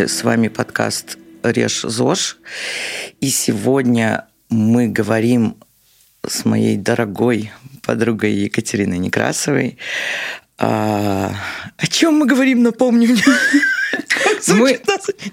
[0.00, 2.38] Здравствуйте, с вами подкаст «Режь ЗОЖ».
[3.20, 5.56] И сегодня мы говорим
[6.26, 9.76] с моей дорогой подругой Екатериной Некрасовой.
[10.56, 11.34] А,
[11.76, 13.22] о чем мы говорим, напомню мне.
[14.48, 14.80] Мы,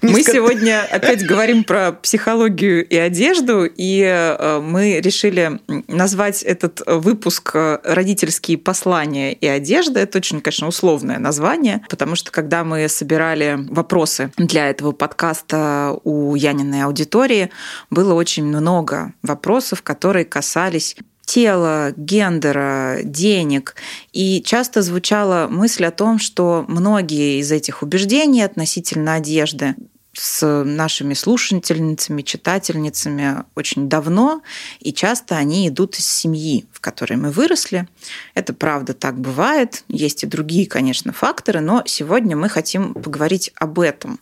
[0.01, 7.51] мы сегодня опять говорим про психологию и одежду, и э, мы решили назвать этот выпуск
[7.53, 9.99] э, «Родительские послания и одежда».
[9.99, 16.35] Это очень, конечно, условное название, потому что когда мы собирали вопросы для этого подкаста у
[16.35, 17.49] Яниной аудитории,
[17.89, 20.95] было очень много вопросов, которые касались
[21.27, 23.75] тела, гендера, денег.
[24.13, 29.75] И часто звучала мысль о том, что многие из этих убеждений относительно одежды
[30.19, 34.41] с нашими слушательницами, читательницами очень давно,
[34.79, 37.87] и часто они идут из семьи, в которой мы выросли.
[38.33, 39.83] Это правда так бывает.
[39.87, 44.19] Есть и другие, конечно, факторы, но сегодня мы хотим поговорить об этом,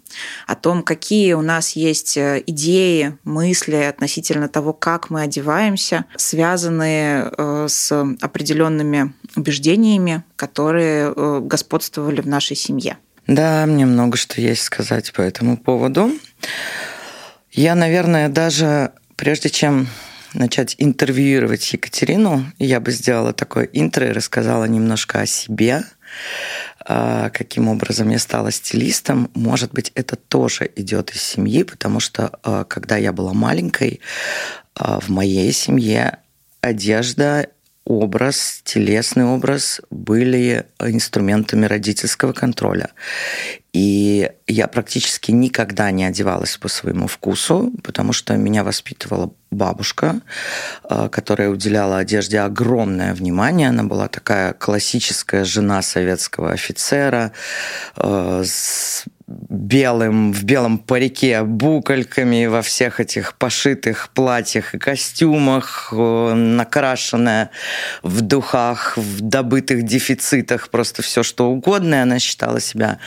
[0.47, 7.31] о том, какие у нас есть э, идеи, мысли относительно того, как мы одеваемся, связанные
[7.37, 12.97] э, с определенными убеждениями, которые э, господствовали в нашей семье.
[13.27, 16.11] Да, мне много что есть сказать по этому поводу.
[17.51, 19.87] Я, наверное, даже прежде чем
[20.33, 25.83] начать интервьюировать Екатерину, я бы сделала такое интро и рассказала немножко о себе,
[26.85, 29.31] а, каким образом я стала стилистом.
[29.33, 34.01] Может быть, это тоже идет из семьи, потому что а, когда я была маленькой,
[34.75, 36.19] а, в моей семье
[36.61, 37.47] одежда
[37.85, 42.89] образ, телесный образ были инструментами родительского контроля.
[43.73, 50.21] И я практически никогда не одевалась по своему вкусу, потому что меня воспитывала бабушка,
[50.89, 53.69] э, которая уделяла одежде огромное внимание.
[53.69, 57.33] Она была такая классическая жена советского офицера
[57.97, 66.33] э, с белым, в белом парике, букальками во всех этих пошитых платьях и костюмах, э,
[66.33, 67.49] накрашенная
[68.03, 71.95] в духах, в добытых дефицитах, просто все что угодно.
[71.95, 72.99] И она считала себя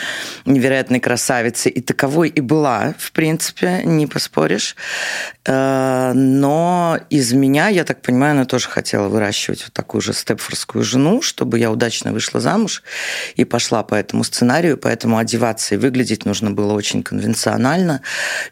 [0.44, 1.70] невероятной красавицей.
[1.70, 4.74] И таковой и была, в принципе, не поспоришь.
[5.46, 10.82] Э, но из меня, я так понимаю, она тоже хотела выращивать вот такую же степфордскую
[10.82, 12.82] жену, чтобы я удачно вышла замуж
[13.36, 18.00] и пошла по этому сценарию, поэтому одеваться и выглядеть выглядеть нужно было очень конвенционально.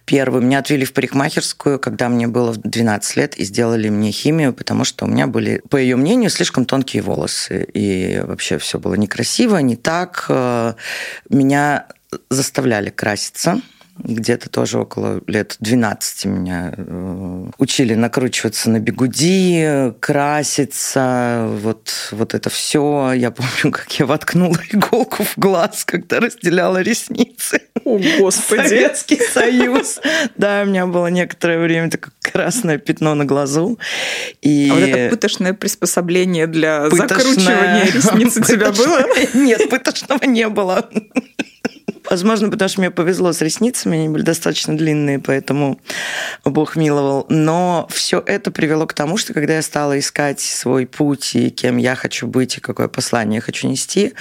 [0.05, 4.85] Первый, меня отвели в парикмахерскую, когда мне было 12 лет, и сделали мне химию, потому
[4.85, 7.67] что у меня были, по ее мнению, слишком тонкие волосы.
[7.75, 10.27] И вообще все было некрасиво, не так.
[10.29, 10.75] Э,
[11.31, 11.87] меня
[12.31, 13.61] заставляли краситься
[13.99, 22.51] где-то тоже около лет 12 меня э, учили накручиваться на бегуди, краситься, вот, вот это
[22.51, 23.13] все.
[23.13, 27.63] Я помню, как я воткнула иголку в глаз, когда разделяла ресницы.
[27.85, 28.69] О, Господи!
[28.69, 30.01] Советский Союз.
[30.37, 33.79] Да, у меня было некоторое время такое красное пятно на глазу.
[34.43, 34.69] И...
[34.71, 37.09] А вот это пытошное приспособление для пытошное...
[37.09, 39.03] закручивания ресниц у тебя было?
[39.35, 40.89] Нет, пытошного не было.
[42.17, 45.79] Возможно, потому что мне повезло с ресницами, они были достаточно длинные, поэтому
[46.47, 47.27] Бог миловал.
[47.29, 51.77] Но все это привело к тому, что когда я стала искать свой путь и кем
[51.77, 54.15] я хочу быть, и какое послание я хочу нести,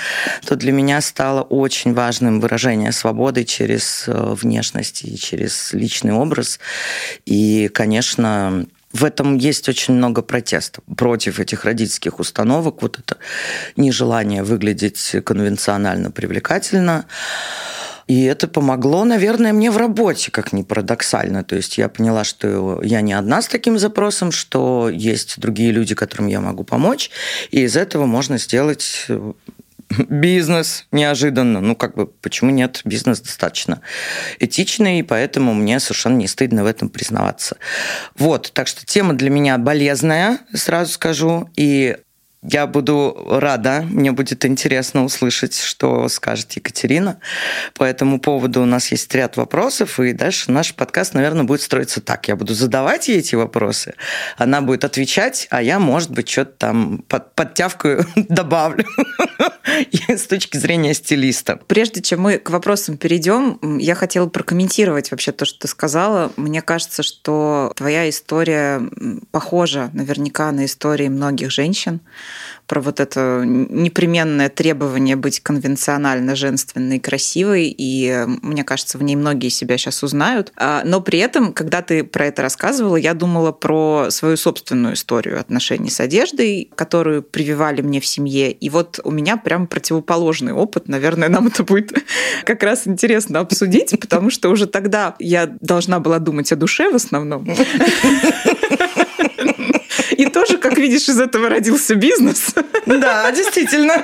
[0.45, 6.59] то для меня стало очень важным выражение свободы через э, внешность и через личный образ.
[7.25, 13.17] И, конечно, в этом есть очень много протестов против этих родительских установок, вот это
[13.75, 17.05] нежелание выглядеть конвенционально привлекательно.
[18.07, 21.43] И это помогло, наверное, мне в работе, как ни парадоксально.
[21.43, 25.95] То есть я поняла, что я не одна с таким запросом, что есть другие люди,
[25.95, 27.09] которым я могу помочь,
[27.49, 29.33] и из этого можно сделать э,
[29.89, 31.61] бизнес неожиданно.
[31.61, 32.81] Ну, как бы, почему нет?
[32.85, 33.81] Бизнес достаточно
[34.39, 37.57] этичный, и поэтому мне совершенно не стыдно в этом признаваться.
[38.17, 41.97] Вот, так что тема для меня болезная, сразу скажу, и
[42.51, 47.19] я буду рада, мне будет интересно услышать, что скажет Екатерина.
[47.73, 52.01] По этому поводу у нас есть ряд вопросов, и дальше наш подкаст, наверное, будет строиться
[52.01, 52.27] так.
[52.27, 53.95] Я буду задавать ей эти вопросы,
[54.37, 58.85] она будет отвечать, а я, может быть, что-то там под, подтявкаю добавлю
[60.07, 61.59] с точки зрения стилиста.
[61.67, 66.31] Прежде чем мы к вопросам перейдем, я хотела прокомментировать вообще то, что ты сказала.
[66.37, 68.81] Мне кажется, что твоя история
[69.31, 72.01] похожа наверняка на истории многих женщин,
[72.67, 79.15] про вот это непременное требование быть конвенционально женственной и красивой, и мне кажется, в ней
[79.15, 80.51] многие себя сейчас узнают.
[80.57, 85.39] А, но при этом, когда ты про это рассказывала, я думала про свою собственную историю
[85.39, 88.51] отношений с одеждой, которую прививали мне в семье.
[88.51, 90.87] И вот у меня прям противоположный опыт.
[90.87, 91.93] Наверное, нам это будет
[92.45, 96.95] как раз интересно обсудить, потому что уже тогда я должна была думать о душе в
[96.95, 97.47] основном.
[100.17, 102.53] И тоже, как видишь, из этого родился бизнес.
[102.85, 104.03] Да, действительно.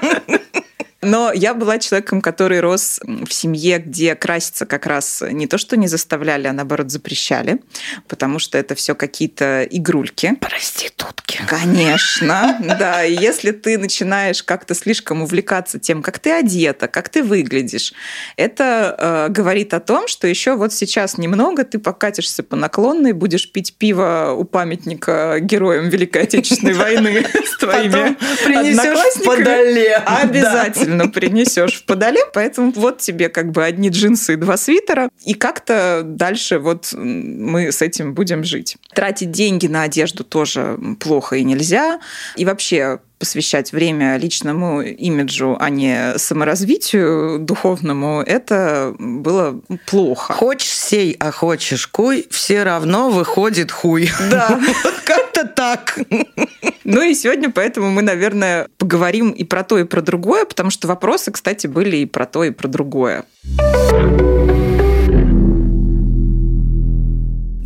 [1.02, 5.76] Но я была человеком, который рос в семье, где краситься как раз не то, что
[5.76, 7.60] не заставляли, а наоборот запрещали,
[8.08, 10.36] потому что это все какие-то игрульки.
[10.40, 11.42] Проститутки.
[11.48, 13.04] Конечно, да.
[13.04, 17.94] И если ты начинаешь как-то слишком увлекаться тем, как ты одета, как ты выглядишь,
[18.36, 23.52] это э, говорит о том, что еще вот сейчас немного ты покатишься по наклонной, будешь
[23.52, 30.22] пить пиво у памятника героям Великой Отечественной войны с твоими одноклассниками.
[30.22, 35.10] Обязательно обязательно принесешь в подоле, поэтому вот тебе как бы одни джинсы и два свитера,
[35.26, 38.78] и как-то дальше вот мы с этим будем жить.
[38.94, 42.00] Тратить деньги на одежду тоже плохо и нельзя.
[42.36, 50.34] И вообще посвящать время личному имиджу, а не саморазвитию духовному, это было плохо.
[50.34, 54.10] Хочешь сей, а хочешь куй, все равно выходит хуй.
[54.32, 54.60] Да.
[55.06, 56.00] Как-то так.
[56.84, 60.88] Ну и сегодня поэтому мы, наверное, поговорим и про то, и про другое, потому что
[60.88, 63.26] вопросы, кстати, были и про то, и про другое.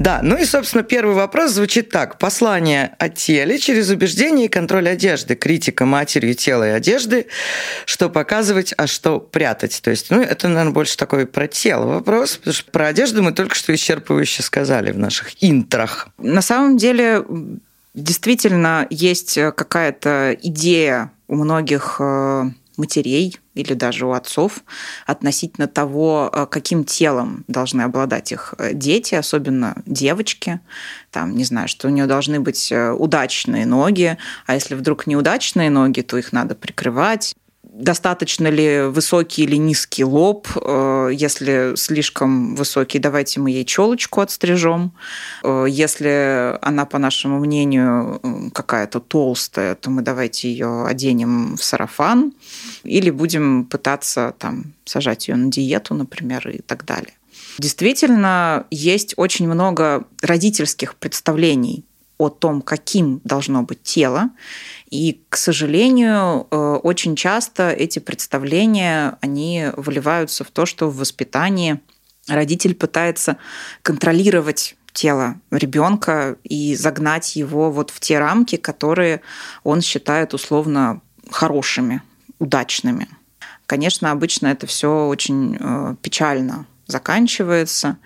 [0.05, 2.19] Да, ну и, собственно, первый вопрос звучит так.
[2.19, 5.33] Послание о теле через убеждение и контроль одежды.
[5.33, 7.25] Критика матерью тела и одежды.
[7.87, 9.81] Что показывать, а что прятать.
[9.81, 13.31] То есть, ну, это, наверное, больше такой про тело вопрос, потому что про одежду мы
[13.31, 16.09] только что исчерпывающе сказали в наших интрах.
[16.19, 17.25] На самом деле,
[17.95, 22.43] действительно, есть какая-то идея у многих э,
[22.77, 24.63] матерей или даже у отцов
[25.05, 30.59] относительно того, э, каким телом должны обладать их э, дети, особенно девочки.
[31.11, 35.69] Там, не знаю, что у нее должны быть э, удачные ноги, а если вдруг неудачные
[35.69, 37.35] ноги, то их надо прикрывать
[37.75, 40.47] достаточно ли высокий или низкий лоб.
[40.55, 44.91] Э, если слишком высокий, давайте мы ей челочку отстрижем.
[45.43, 52.33] Э, если она, по нашему мнению, какая-то толстая, то мы давайте ее оденем в сарафан
[52.83, 57.13] или будем пытаться там, сажать ее на диету, например, и так далее.
[57.59, 61.85] Действительно, есть очень много родительских представлений
[62.17, 64.29] о том, каким должно быть тело.
[64.95, 71.81] И, к сожалению, э, очень часто эти представления, они выливаются в то, что в воспитании
[72.29, 73.35] родитель пытается
[73.81, 79.19] контролировать тело ребенка и загнать его вот в те рамки, которые
[79.65, 82.01] он считает условно хорошими,
[82.39, 83.09] удачными.
[83.65, 87.97] Конечно, обычно это все очень э, печально заканчивается.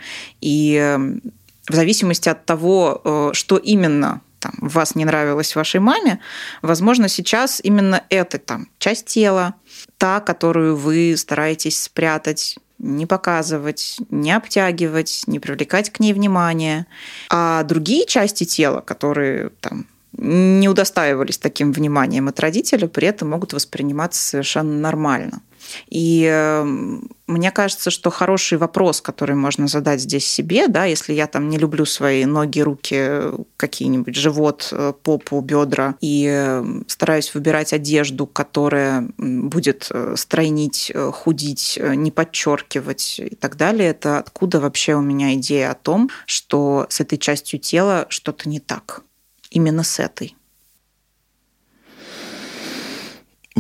[0.42, 6.20] И э, в зависимости от того, что именно там, вас не нравилось вашей маме,
[6.62, 9.56] возможно, сейчас именно эта там, часть тела,
[9.98, 16.88] та, которую вы стараетесь спрятать, не показывать, не обтягивать, не привлекать к ней внимания.
[17.30, 23.54] А другие части тела, которые там, не удостаивались таким вниманием от родителя, при этом могут
[23.54, 25.42] восприниматься совершенно нормально.
[25.90, 31.28] И эм, мне кажется, что хороший вопрос, который можно задать здесь себе, да, если я
[31.28, 33.22] там не люблю свои ноги, руки,
[33.58, 41.12] какие-нибудь живот, э, попу, бедра, и эм, стараюсь выбирать одежду, которая будет э, стройнить, э,
[41.14, 46.88] худить, не подчеркивать и так далее, это откуда вообще у меня идея о том, что
[46.90, 49.04] с этой частью тела что-то не так.
[49.52, 50.36] Именно с этой.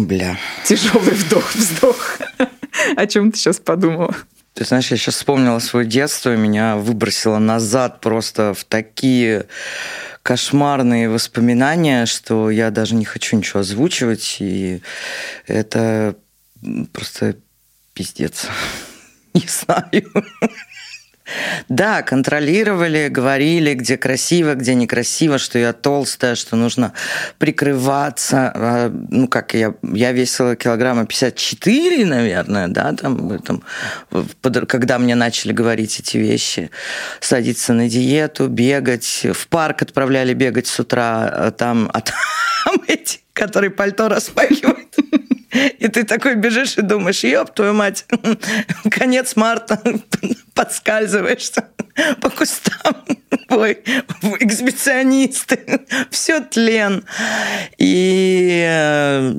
[0.06, 0.38] Бля.
[0.66, 2.18] Тяжелый вдох, вздох.
[2.96, 4.16] О чем ты сейчас подумала?
[4.54, 9.46] Ты знаешь, я сейчас вспомнила свое детство, меня выбросило назад просто в такие
[10.24, 14.82] кошмарные воспоминания, что я даже не хочу ничего озвучивать, и
[15.48, 16.16] это
[16.92, 17.36] просто
[17.94, 18.48] пиздец.
[19.34, 20.12] Не знаю.
[21.68, 26.94] Да, контролировали, говорили, где красиво, где некрасиво, что я толстая, что нужно
[27.38, 28.52] прикрываться.
[28.56, 33.64] А, ну, как я, я весила килограмма 54, наверное, да, там, там,
[34.42, 36.72] когда мне начали говорить эти вещи.
[37.20, 39.26] Садиться на диету, бегать.
[39.34, 44.96] В парк отправляли бегать с утра, а там, а там эти, которые пальто распахивают.
[45.52, 48.06] И ты такой бежишь и думаешь, ёб твою мать,
[48.92, 49.82] конец марта,
[50.54, 51.66] подскальзываешься
[52.22, 53.06] по кустам.
[53.30, 53.74] такой
[54.40, 55.54] эксбиционист.
[56.10, 57.04] Все тлен.
[57.78, 59.34] И э,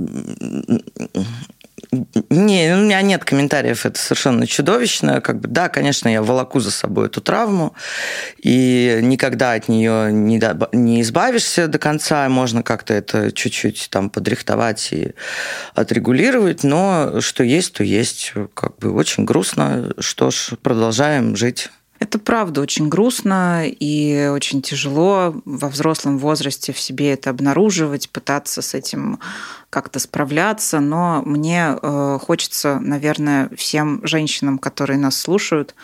[1.93, 5.21] не, у меня нет комментариев, это совершенно чудовищно.
[5.21, 7.75] Как бы, да, конечно, я волоку за собой эту травму,
[8.39, 12.29] и никогда от нее не, до, не избавишься до конца.
[12.29, 15.15] Можно как-то это чуть-чуть там подрихтовать и
[15.75, 18.33] отрегулировать, но что есть, то есть.
[18.55, 19.93] Как бы очень грустно.
[19.99, 21.71] Что ж, продолжаем жить.
[22.01, 28.63] Это правда очень грустно и очень тяжело во взрослом возрасте в себе это обнаруживать, пытаться
[28.63, 29.21] с этим
[29.69, 30.81] как-то справляться.
[30.81, 35.75] Но мне э, хочется, наверное, всем женщинам, которые нас слушают,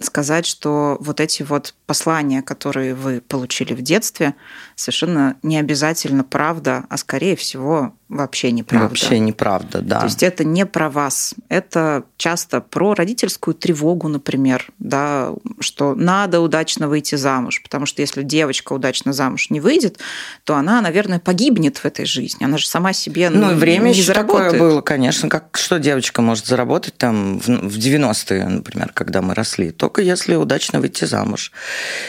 [0.00, 4.34] сказать, что вот эти вот послания, которые вы получили в детстве,
[4.74, 8.88] совершенно не обязательно правда, а скорее всего вообще неправда.
[8.88, 10.00] Вообще неправда, да.
[10.00, 11.34] То есть это не про вас.
[11.48, 18.22] Это часто про родительскую тревогу, например, да, что надо удачно выйти замуж, потому что если
[18.22, 19.98] девочка удачно замуж не выйдет,
[20.44, 22.44] то она, наверное, погибнет в этой жизни.
[22.44, 24.52] Она же сама себе ну, ну время не еще заработает.
[24.52, 25.28] такое было, конечно.
[25.28, 29.70] Как, что девочка может заработать там в 90-е, например, когда мы росли?
[29.94, 31.52] Только если удачно выйти замуж.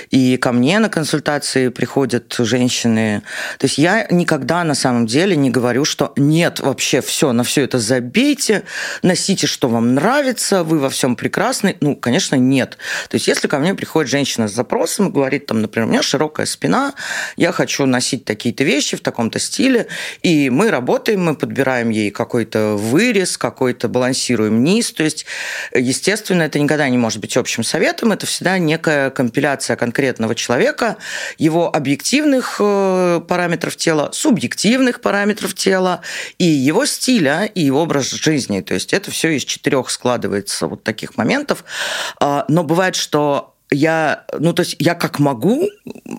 [0.10, 3.22] И ко мне на консультации приходят женщины.
[3.60, 7.62] То есть я никогда на самом деле не говорю, что нет, вообще все, на все
[7.62, 8.64] это забейте,
[9.04, 11.78] носите, что вам нравится, вы во всем прекрасны.
[11.80, 12.80] Ну, конечно, нет.
[13.08, 16.02] То есть если ко мне приходит женщина с запросом и говорит, там, например, у меня
[16.02, 16.96] широкая спина,
[17.38, 19.86] я хочу носить такие-то вещи в таком-то стиле,
[20.24, 24.92] и мы работаем, мы подбираем ей какой-то вырез, какой-то балансируем низ.
[24.92, 25.28] То есть,
[25.72, 27.75] естественно, это никогда не может быть общим советом,
[28.12, 30.98] это всегда некая компиляция конкретного человека,
[31.38, 36.02] его объективных э, параметров тела, субъективных параметров тела
[36.38, 38.62] и его стиля, и образ жизни.
[38.62, 41.64] То есть это все из четырех складывается вот таких моментов.
[42.20, 45.70] А, но бывает, что я, ну, то есть я как могу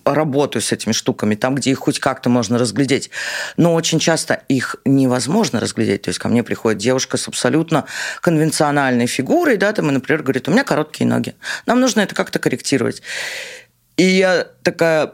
[0.04, 3.10] работаю с этими штуками, там, где их хоть как-то можно разглядеть,
[3.56, 6.02] но очень часто их невозможно разглядеть.
[6.02, 7.84] То есть ко мне приходит девушка с абсолютно
[8.20, 11.34] конвенциональной фигурой, да, там, и, например, говорит, у меня короткие ноги,
[11.66, 13.02] нам нужно это как-то корректировать.
[13.96, 15.12] И я такая,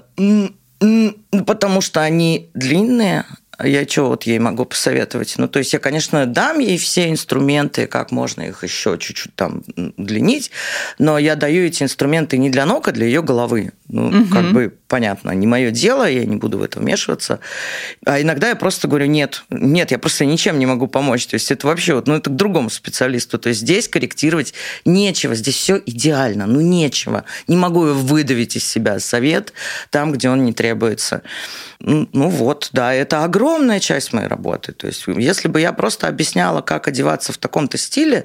[1.46, 3.24] потому что они длинные,
[3.64, 5.35] я что вот ей могу посоветовать?
[5.38, 9.62] Ну, то есть я, конечно, дам ей все инструменты, как можно их еще чуть-чуть там
[9.97, 10.50] удлинить,
[10.99, 13.73] но я даю эти инструменты не для ног, а для ее головы.
[13.92, 14.25] Ну, угу.
[14.32, 17.40] как бы понятно, не мое дело, я не буду в это вмешиваться.
[18.06, 21.26] А иногда я просто говорю, нет, нет, я просто ничем не могу помочь.
[21.26, 23.38] То есть это вообще вот, ну, это к другому специалисту.
[23.38, 24.54] То есть здесь корректировать
[24.87, 27.25] нечего, здесь все идеально, ну, нечего.
[27.49, 29.52] Не могу выдавить из себя совет
[29.90, 31.22] там, где он не требуется.
[31.80, 34.72] Ну вот, да, это огромная часть моей работы.
[34.72, 38.25] То есть если бы я просто объясняла, как одеваться в таком-то стиле,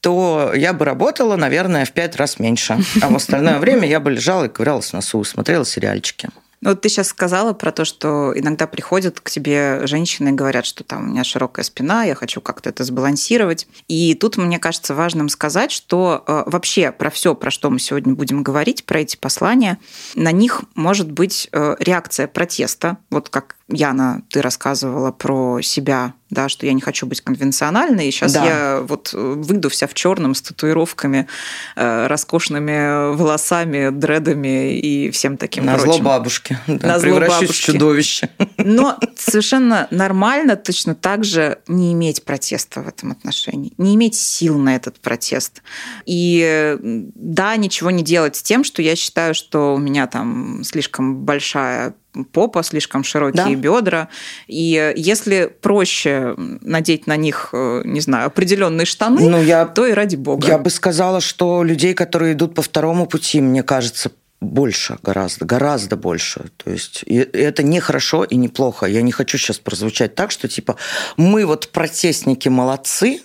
[0.00, 2.78] то я бы работала, наверное, в пять раз меньше.
[3.02, 6.30] А в остальное время я бы лежала и ковырялась в носу, смотрела сериальчики.
[6.60, 10.66] Ну, вот ты сейчас сказала про то, что иногда приходят к тебе женщины и говорят,
[10.66, 13.68] что там у меня широкая спина, я хочу как-то это сбалансировать.
[13.86, 18.14] И тут мне кажется важным сказать, что э, вообще про все, про что мы сегодня
[18.14, 19.78] будем говорить, про эти послания,
[20.16, 22.96] на них может быть э, реакция протеста.
[23.10, 28.10] Вот как Яна, ты рассказывала про себя да, что я не хочу быть конвенциональной, и
[28.10, 28.44] сейчас да.
[28.44, 31.26] я вот выйду вся в черном с татуировками,
[31.74, 35.92] э, роскошными волосами, дредами и всем таким На прочим.
[35.92, 36.58] зло бабушки.
[36.66, 37.46] Да, На зло бабушки.
[37.46, 38.28] в чудовище.
[38.58, 44.58] Но совершенно нормально точно так же не иметь протеста в этом отношении, не иметь сил
[44.58, 45.62] на этот протест.
[46.04, 51.16] И да, ничего не делать с тем, что я считаю, что у меня там слишком
[51.24, 51.94] большая
[52.32, 53.54] попа, слишком широкие да.
[53.54, 54.08] бедра.
[54.46, 59.92] И если проще надеть на них, э, не знаю, определенные штаны, ну, я, то и
[59.92, 60.46] ради бога.
[60.46, 64.10] Я бы сказала, что людей, которые идут по второму пути, мне кажется,
[64.40, 66.46] больше гораздо, гораздо больше.
[66.56, 68.86] То есть и это не хорошо и не плохо.
[68.86, 70.76] Я не хочу сейчас прозвучать так, что типа
[71.16, 73.20] мы вот протестники молодцы,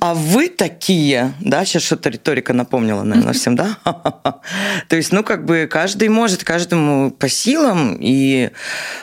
[0.00, 3.78] а вы такие, да, сейчас что-то риторика напомнила, наверное, всем, да?
[4.88, 8.50] То есть, ну, как бы каждый может, каждому по силам и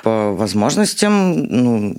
[0.04, 1.98] по возможностям, ну,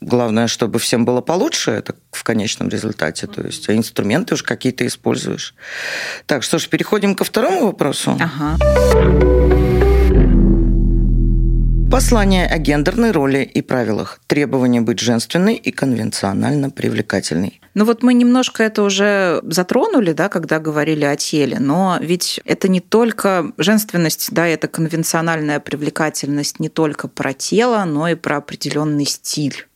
[0.00, 4.86] главное, чтобы всем было получше, это в конечном результате, то есть, а инструменты уж какие-то
[4.86, 5.54] используешь.
[6.26, 8.18] Так, что ж, переходим ко второму вопросу.
[8.20, 9.73] Ага.
[11.94, 14.18] Послание о гендерной роли и правилах.
[14.26, 17.60] Требование быть женственной и конвенционально привлекательной.
[17.74, 22.66] Ну вот мы немножко это уже затронули, да, когда говорили о теле, но ведь это
[22.66, 29.06] не только женственность, да, это конвенциональная привлекательность не только про тело, но и про определенный
[29.06, 29.68] стиль.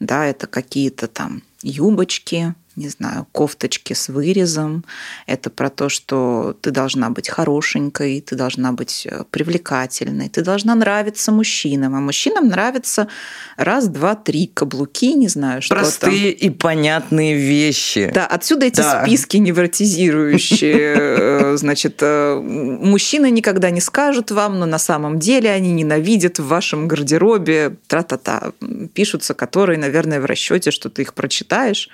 [0.00, 4.84] Да, это какие-то там юбочки, не знаю, кофточки с вырезом,
[5.26, 10.74] это про то, что ты должна быть хорошенькой, ты должна быть э, привлекательной, ты должна
[10.74, 13.08] нравиться мужчинам, а мужчинам нравится
[13.56, 18.10] раз, два, три каблуки, не знаю, что Простые и понятные вещи.
[18.12, 19.02] Да, отсюда эти да.
[19.02, 20.94] списки невротизирующие.
[20.96, 26.46] Э, значит, э, мужчины никогда не скажут вам, но на самом деле они ненавидят в
[26.46, 28.52] вашем гардеробе, тра-та-та,
[28.92, 31.88] пишутся, которые, наверное, в расчете, что ты их прочитаешь,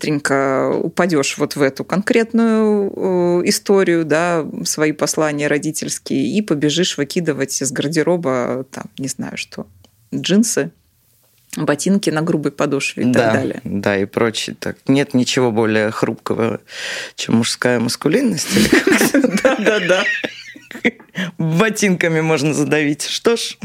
[0.00, 7.60] быстренько упадешь вот в эту конкретную э, историю, да, свои послания родительские, и побежишь выкидывать
[7.60, 9.66] из гардероба, там, не знаю что,
[10.14, 10.70] джинсы,
[11.56, 13.60] ботинки на грубой подошве и да, так далее.
[13.64, 14.56] Да, и прочее.
[14.58, 16.60] Так, нет ничего более хрупкого,
[17.16, 18.48] чем мужская маскулинность.
[19.42, 20.04] Да-да-да.
[21.38, 23.02] Ботинками можно задавить.
[23.02, 23.58] Что ж,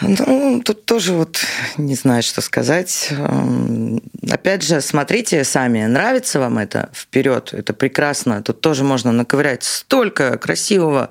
[0.00, 1.38] ну, тут тоже вот
[1.76, 3.08] не знаю, что сказать.
[3.10, 8.42] Эм, опять же, смотрите сами, нравится вам это вперед, это прекрасно.
[8.42, 11.10] Тут тоже можно наковырять столько красивого.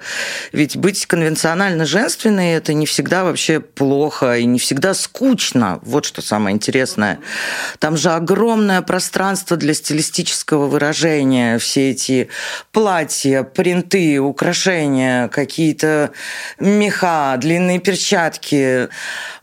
[0.52, 5.80] Ведь быть конвенционально женственной это не всегда вообще плохо и не всегда скучно.
[5.84, 7.20] Вот что самое интересное.
[7.80, 11.60] Там же огромное пространство для стилистического выражения.
[11.60, 12.30] Все эти
[12.72, 16.12] платья, принты, украшения, какие-то
[16.60, 18.81] меха, длинные перчатки,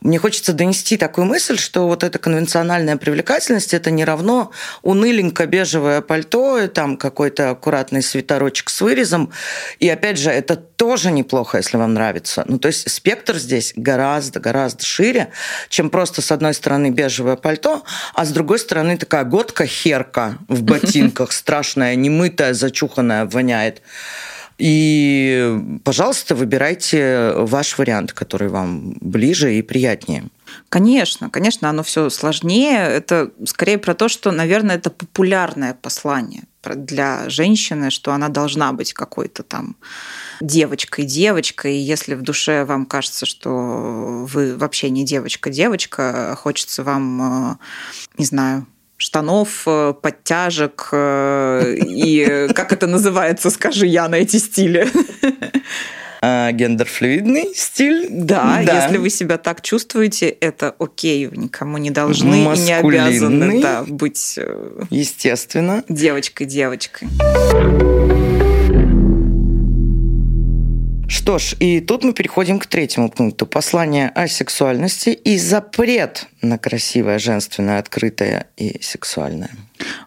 [0.00, 4.52] мне хочется донести такую мысль, что вот эта конвенциональная привлекательность это не равно
[4.82, 9.32] уныленько бежевое пальто, и там какой-то аккуратный свитерочек с вырезом.
[9.78, 12.44] И опять же, это тоже неплохо, если вам нравится.
[12.46, 15.30] Ну, то есть спектр здесь гораздо-гораздо шире,
[15.68, 21.32] чем просто с одной стороны бежевое пальто, а с другой стороны такая годка-херка в ботинках,
[21.32, 23.82] страшная, немытая, зачуханная, воняет.
[24.58, 30.24] И, пожалуйста, выбирайте ваш вариант, который вам ближе и приятнее.
[30.68, 32.76] Конечно, конечно, оно все сложнее.
[32.76, 38.92] Это скорее про то, что, наверное, это популярное послание для женщины, что она должна быть
[38.92, 39.76] какой-то там
[40.40, 41.76] девочкой, девочкой.
[41.76, 47.56] И если в душе вам кажется, что вы вообще не девочка-девочка, хочется вам, э,
[48.18, 48.66] не знаю,
[48.98, 54.86] штанов, э, подтяжек э, и как это называется, скажи я на эти стили.
[56.20, 58.08] А, гендерфлюидный стиль.
[58.10, 62.72] Да, да, если вы себя так чувствуете, это окей, вы никому не должны и не
[62.72, 67.08] обязаны да, быть э, естественно девочкой-девочкой.
[71.08, 73.46] Что ж, и тут мы переходим к третьему пункту.
[73.46, 79.50] Послание о сексуальности и запрет на красивое, женственное, открытое и сексуальное.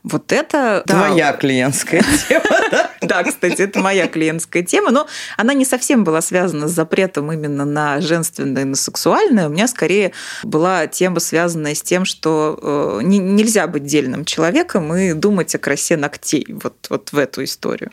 [0.04, 0.84] Вот это...
[0.86, 1.38] Твоя да.
[1.38, 2.91] клиентская тема, да?
[3.24, 8.00] Кстати, это моя клиентская тема, но она не совсем была связана с запретом именно на
[8.02, 9.48] женственное на сексуальное.
[9.48, 10.12] У меня скорее
[10.44, 15.98] была тема, связанная с тем, что э, нельзя быть дельным человеком и думать о красе
[15.98, 17.92] ногтей вот, вот в эту историю.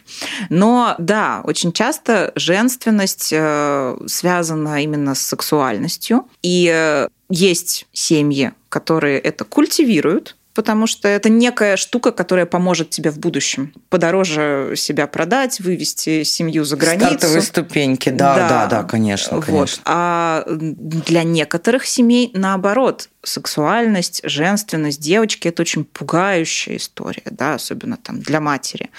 [0.51, 6.27] Но да, очень часто женственность э, связана именно с сексуальностью.
[6.43, 13.13] И э, есть семьи, которые это культивируют, потому что это некая штука, которая поможет тебе
[13.13, 17.11] в будущем подороже себя продать, вывести семью за границу.
[17.11, 19.53] Стартовые ступеньки, да, да, да, да конечно, конечно.
[19.53, 19.81] Вот.
[19.85, 28.21] А для некоторых семей наоборот сексуальность, женственность девочки– это очень пугающая история, да, особенно там
[28.21, 28.91] для матери,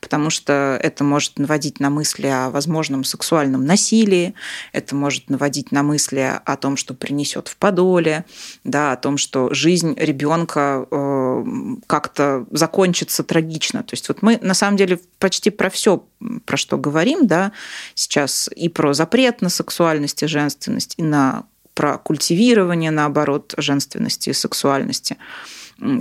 [0.00, 4.34] потому что это может наводить на мысли о возможном сексуальном насилии,
[4.72, 8.24] это может наводить на мысли о том, что принесет в подоле,
[8.64, 11.44] да, о том, что жизнь ребенка э,
[11.86, 13.82] как-то закончится трагично.
[13.82, 16.04] То есть вот мы на самом деле почти про все,
[16.44, 17.52] про что говорим, да,
[17.94, 21.44] сейчас и про запрет на сексуальность и женственность, и на
[21.78, 25.16] про культивирование, наоборот, женственности и сексуальности.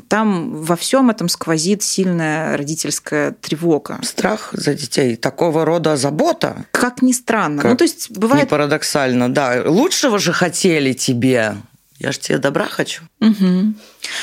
[0.08, 4.00] Там во всем этом сквозит сильная родительская тревога.
[4.02, 5.16] Страх за детей.
[5.18, 6.66] Такого рода забота.
[6.72, 7.62] Как ни странно.
[7.62, 8.46] Как ну, то есть бывает...
[8.46, 9.62] Не парадоксально, да.
[9.68, 11.54] Лучшего же хотели тебе.
[12.00, 13.04] Я же тебе добра хочу.
[13.22, 13.74] Угу.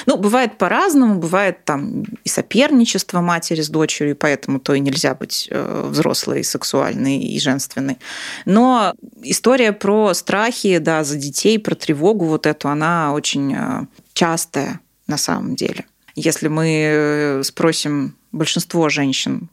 [0.06, 5.48] Ну, бывает по-разному, бывает там и соперничество матери с дочерью, поэтому то и нельзя быть
[5.50, 7.98] э, взрослой, сексуальной и женственной.
[8.44, 14.80] Но история про страхи, да, за детей, про тревогу вот эту, она очень э, частая
[15.08, 15.84] на самом деле.
[16.14, 19.48] Если мы э, спросим большинство женщин,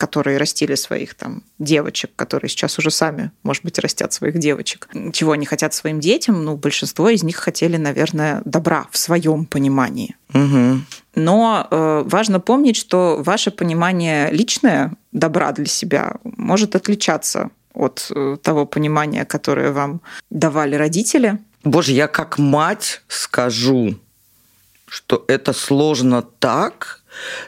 [0.00, 4.88] которые растили своих там девочек, которые сейчас уже сами, может быть, растят своих девочек.
[5.12, 6.42] Чего они хотят своим детям?
[6.42, 10.16] Ну, большинство из них хотели, наверное, добра в своем понимании.
[10.32, 10.80] Угу.
[11.16, 18.38] Но э, важно помнить, что ваше понимание личное добра для себя может отличаться от э,
[18.42, 21.38] того понимания, которое вам давали родители.
[21.62, 23.96] Боже, я как мать скажу,
[24.88, 26.99] что это сложно так,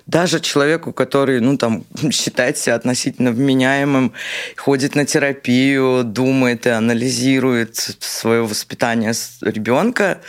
[0.07, 4.13] Даже человеку, который, ну, там, считает себя относительно вменяемым,
[4.57, 10.21] ходит на терапию, думает и анализирует свое воспитание ребенка,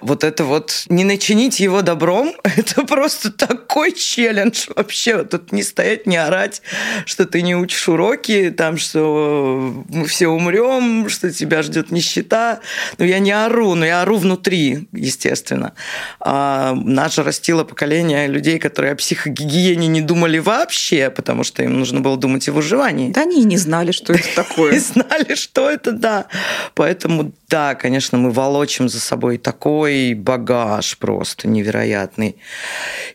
[0.00, 5.24] вот это вот не начинить его добром, это просто такой челлендж вообще.
[5.24, 6.62] Тут не стоять, не орать,
[7.06, 12.60] что ты не учишь уроки, там, что мы все умрем, что тебя ждет нищета.
[12.98, 15.74] Ну, я не ору, но я ору внутри, естественно.
[16.20, 22.00] А наше растило поколение людей, которые о психогигиене не думали вообще, потому что им нужно
[22.00, 23.10] было думать о выживании.
[23.10, 24.72] Да они и не знали, что это такое.
[24.72, 26.26] Не знали, что это, да.
[26.74, 32.36] Поэтому, да, конечно, мы волочим за собой такой багаж просто невероятный.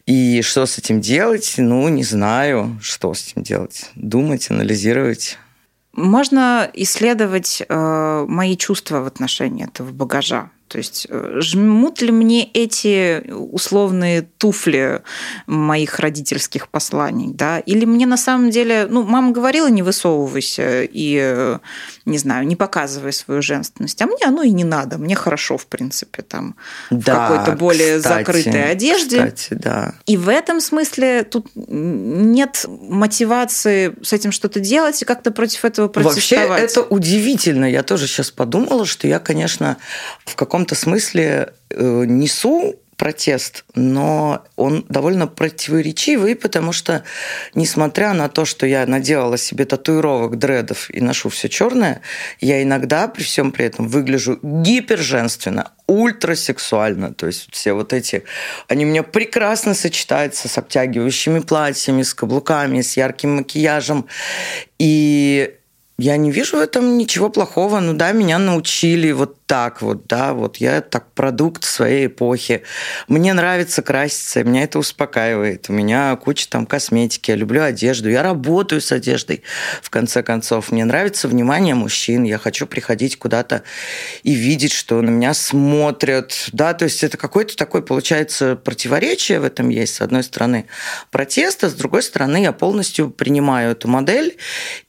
[0.05, 1.55] И что с этим делать?
[1.57, 3.89] Ну, не знаю, что с этим делать.
[3.95, 5.37] Думать, анализировать.
[5.93, 10.49] Можно исследовать э, мои чувства в отношении этого багажа.
[10.69, 15.01] То есть э, жмут ли мне эти условные туфли
[15.47, 17.59] моих родительских посланий, да?
[17.59, 21.57] Или мне на самом деле, ну, мама говорила, не высовывайся и,
[22.05, 25.65] не знаю, не показывай свою женственность, а мне оно и не надо, мне хорошо, в
[25.65, 26.55] принципе, там,
[26.91, 29.17] да, в какой-то более кстати, закрытой одежде.
[29.17, 29.95] Кстати, да.
[30.05, 35.87] И в этом смысле тут нет мотивации с этим что-то делать и как-то против этого
[35.87, 36.49] протестовать.
[36.49, 37.65] Вообще это удивительно.
[37.65, 39.77] Я тоже сейчас подумала, что я, конечно,
[40.25, 47.05] в каком каком-то смысле э, несу протест, но он довольно противоречивый, потому что,
[47.55, 52.01] несмотря на то, что я наделала себе татуировок, дредов и ношу все черное,
[52.41, 57.13] я иногда при всем при этом выгляжу гиперженственно, ультрасексуально.
[57.13, 58.25] То есть все вот эти,
[58.67, 64.07] они у меня прекрасно сочетаются с обтягивающими платьями, с каблуками, с ярким макияжем.
[64.77, 65.55] И
[65.99, 67.79] я не вижу в этом ничего плохого.
[67.79, 72.61] Ну да, меня научили вот так вот, да, вот я так продукт своей эпохи.
[73.07, 75.65] Мне нравится краситься, меня это успокаивает.
[75.69, 79.41] У меня куча там косметики, я люблю одежду, я работаю с одеждой,
[79.81, 80.71] в конце концов.
[80.71, 83.63] Мне нравится внимание мужчин, я хочу приходить куда-то
[84.21, 89.45] и видеть, что на меня смотрят, да, то есть это какое-то такое, получается, противоречие в
[89.45, 89.95] этом есть.
[89.95, 90.67] С одной стороны
[91.09, 94.37] протест, а с другой стороны я полностью принимаю эту модель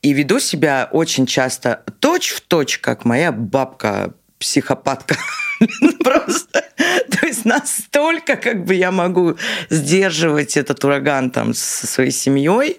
[0.03, 5.17] и веду себя очень часто точь в точь, как моя бабка психопатка.
[6.05, 6.65] Просто,
[7.11, 9.37] то есть настолько как бы я могу
[9.69, 12.79] сдерживать этот ураган там со своей семьей,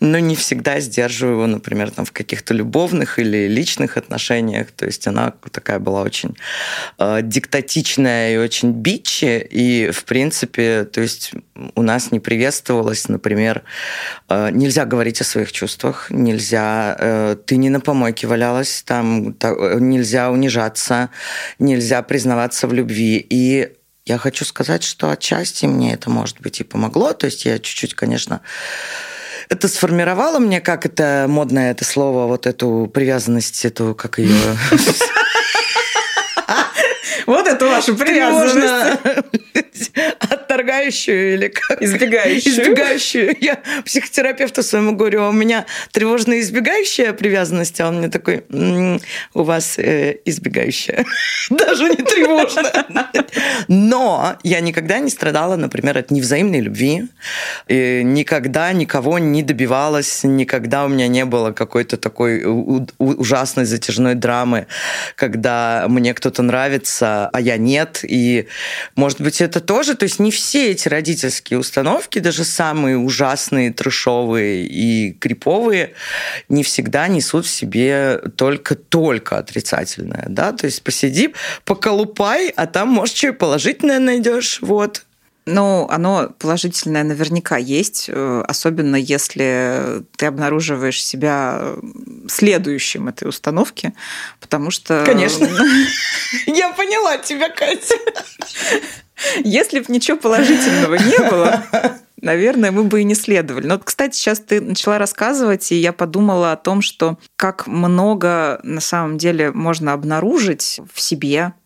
[0.00, 4.72] но не всегда сдерживаю его, например, там в каких-то любовных или личных отношениях.
[4.72, 6.36] То есть она такая была очень
[6.98, 11.32] э, диктатичная и очень бичи, и в принципе, то есть
[11.74, 13.62] у нас не приветствовалось, например,
[14.28, 19.54] э, нельзя говорить о своих чувствах, нельзя, э, ты не на помойке валялась, там та,
[19.78, 21.10] нельзя унижаться,
[21.58, 23.26] нельзя признаваться в любви.
[23.28, 23.68] И
[24.06, 27.12] я хочу сказать, что отчасти мне это, может быть, и помогло.
[27.12, 28.40] То есть я чуть-чуть, конечно,
[29.50, 34.30] это сформировало мне, как это модное это слово, вот эту привязанность, эту, как ее...
[37.26, 39.00] Вот это ваша привязанность.
[40.18, 41.82] Отторгающую или как?
[41.82, 42.54] Избегающую.
[42.54, 43.36] Избегающую.
[43.40, 48.44] Я психотерапевту своему говорю, «А у меня тревожная избегающая привязанность, а он мне такой,
[49.34, 51.04] у вас э, избегающая.
[51.50, 52.86] Даже не тревожная.
[53.68, 57.04] Но я никогда не страдала, например, от невзаимной любви.
[57.68, 62.44] И никогда никого не добивалась, никогда у меня не было какой-то такой
[62.98, 64.66] ужасной затяжной драмы,
[65.14, 68.00] когда мне кто-то нравится, а, я нет.
[68.02, 68.48] И,
[68.94, 74.66] может быть, это тоже, то есть не все эти родительские установки, даже самые ужасные, трешовые
[74.66, 75.92] и криповые,
[76.48, 83.16] не всегда несут в себе только-только отрицательное, да, то есть посиди, поколупай, а там, может,
[83.16, 85.04] что и положительное найдешь, вот.
[85.48, 91.76] Ну, оно положительное наверняка есть, э, особенно если ты обнаруживаешь себя
[92.28, 93.94] следующим этой установки,
[94.40, 95.04] потому что...
[95.06, 95.48] Конечно.
[96.46, 97.94] Я поняла тебя, Катя.
[99.44, 101.62] Если бы ничего положительного не было,
[102.20, 103.68] наверное, мы бы и не следовали.
[103.68, 108.58] Но вот, кстати, сейчас ты начала рассказывать, и я подумала о том, что как много
[108.64, 111.52] на самом деле можно обнаружить в себе,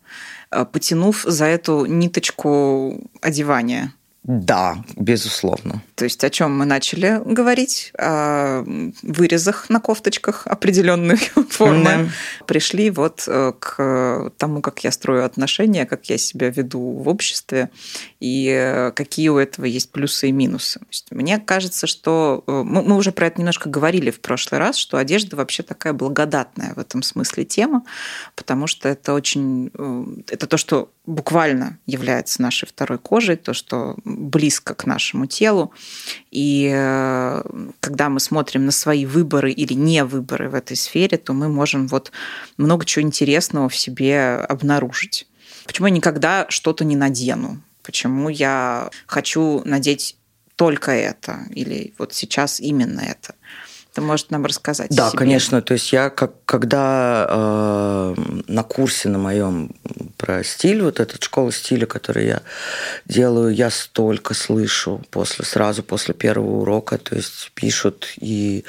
[0.71, 3.91] потянув за эту ниточку одевания.
[4.23, 5.81] Да, безусловно.
[6.01, 7.91] То есть о чем мы начали говорить?
[7.95, 8.63] О
[9.03, 11.17] вырезах на кофточках определенной
[11.51, 11.83] формы.
[11.83, 12.45] Да.
[12.47, 17.69] Пришли вот э, к тому, как я строю отношения, как я себя веду в обществе
[18.19, 20.81] и э, какие у этого есть плюсы и минусы.
[21.11, 25.35] Мне кажется, что э, мы уже про это немножко говорили в прошлый раз, что одежда
[25.35, 27.83] вообще такая благодатная в этом смысле тема,
[28.35, 29.71] потому что это очень
[30.31, 35.73] это то, что буквально является нашей второй кожей, то, что близко к нашему телу.
[36.31, 37.43] И э,
[37.79, 41.87] когда мы смотрим на свои выборы или не выборы в этой сфере, то мы можем
[41.87, 42.11] вот
[42.57, 45.27] много чего интересного в себе обнаружить.
[45.65, 47.61] Почему я никогда что-то не надену?
[47.83, 50.17] Почему я хочу надеть
[50.55, 53.35] только это или вот сейчас именно это?
[53.93, 54.89] Ты может нам рассказать?
[54.91, 55.61] Да, конечно.
[55.61, 58.15] То есть я как когда э,
[58.47, 59.71] на курсе на моем
[60.17, 62.41] про стиль, вот этот школа стиля, который я
[63.05, 68.63] делаю, я столько слышу после сразу после первого урока, то есть пишут и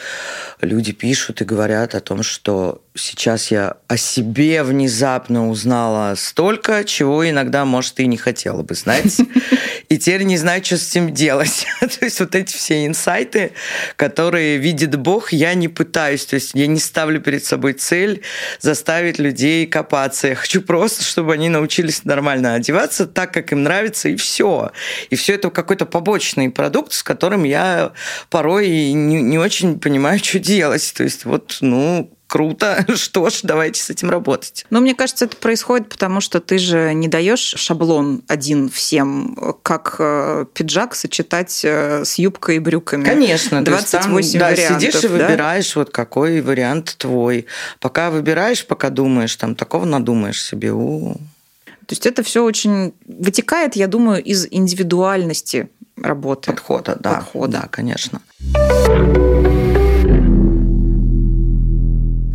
[0.60, 7.28] люди пишут и говорят о том, что сейчас я о себе внезапно узнала столько, чего
[7.28, 9.20] иногда, может, и не хотела бы знать.
[9.88, 11.66] И теперь не знаю, что с этим делать.
[11.80, 13.52] То есть вот эти все инсайты,
[13.96, 16.24] которые видит Бог, я не пытаюсь.
[16.26, 18.22] То есть я не ставлю перед собой цель
[18.60, 20.28] заставить людей копаться.
[20.28, 24.72] Я хочу просто, чтобы они научились нормально одеваться так, как им нравится, и все.
[25.10, 27.92] И все это какой-то побочный продукт, с которым я
[28.30, 30.92] порой не, не очень понимаю, что делать.
[30.96, 34.64] То есть вот, ну, круто, что ж, давайте с этим работать.
[34.70, 39.96] Но мне кажется, это происходит, потому что ты же не даешь шаблон один всем, как
[39.98, 43.04] э, пиджак сочетать э, с юбкой и брюками.
[43.04, 44.80] Конечно, 28 там, да, вариантов.
[44.80, 45.12] сидишь и да?
[45.12, 47.44] выбираешь, вот какой вариант твой.
[47.80, 50.72] Пока выбираешь, пока думаешь, там такого надумаешь себе.
[50.72, 51.12] У.
[51.12, 55.68] То есть это все очень вытекает, я думаю, из индивидуальности
[55.98, 56.50] работы.
[56.50, 57.16] Подхода, да.
[57.16, 57.52] Подхода.
[57.60, 58.22] Да, конечно.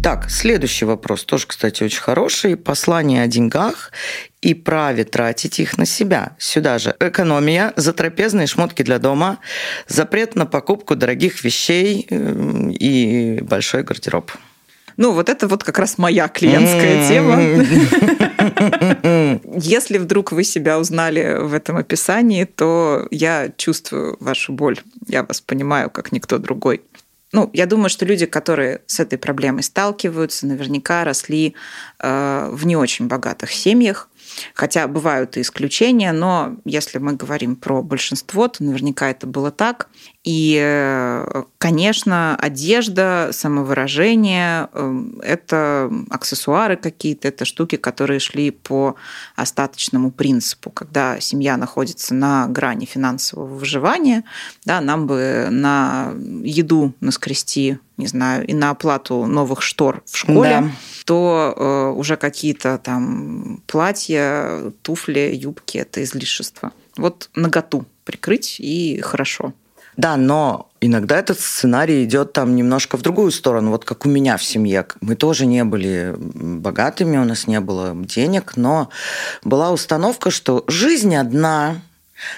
[0.08, 2.56] Так, следующий вопрос, тоже, кстати, очень хороший.
[2.56, 3.92] Послание о деньгах
[4.42, 6.32] и праве тратить их на себя.
[6.40, 9.40] Сюда же экономия, затрапезные шмотки для дома,
[9.86, 14.32] запрет на покупку дорогих вещей э, и большой гардероб.
[14.96, 17.42] Ну, вот это вот как раз моя клиентская тема.
[19.60, 24.80] Если вдруг вы себя узнали в этом описании, то я чувствую вашу боль.
[25.06, 26.82] Я вас понимаю, как никто другой.
[27.38, 31.54] Ну, я думаю, что люди, которые с этой проблемой сталкиваются, наверняка росли
[32.00, 34.10] э, в не очень богатых семьях,
[34.54, 39.90] Хотя бывают и исключения, но если мы говорим про большинство, то наверняка это было так.
[40.24, 48.96] И, э, конечно, одежда, самовыражение эм,– это аксессуары какие-то, это штуки, которые шли по
[49.36, 50.70] остаточному принципу.
[50.70, 54.26] Когда семья находится на грани финансового выживания,
[54.66, 60.50] да, нам бы на еду наскрести, не знаю, и на оплату новых штор в школе,
[60.50, 60.72] да.
[61.08, 66.74] То э, уже какие-то там платья, туфли, юбки– это излишество.
[66.98, 69.54] Вот наготу прикрыть и хорошо.
[69.96, 73.72] Да, но иногда этот сценарий идет там немножко в другую сторону.
[73.72, 74.86] Вот как у меня в семье.
[75.00, 78.90] Мы тоже не были богатыми, у нас не было денег, но
[79.46, 81.80] была установка, что жизнь одна,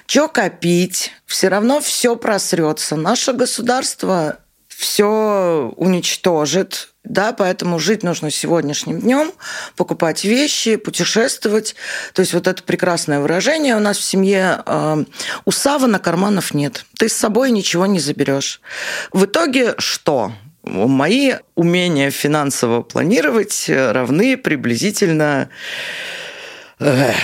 [0.06, 2.96] что копить, все равно все просрется.
[2.96, 4.38] Наше государство
[4.80, 9.34] все уничтожит, да, поэтому жить нужно сегодняшним днем,
[9.76, 11.76] покупать вещи, путешествовать.
[12.14, 15.04] То есть вот это прекрасное выражение у нас в семье э,
[15.44, 16.86] у савана карманов нет.
[16.98, 18.62] Ты с собой ничего не заберешь.
[19.12, 20.32] В итоге что?
[20.64, 25.50] Мои умения финансово планировать равны приблизительно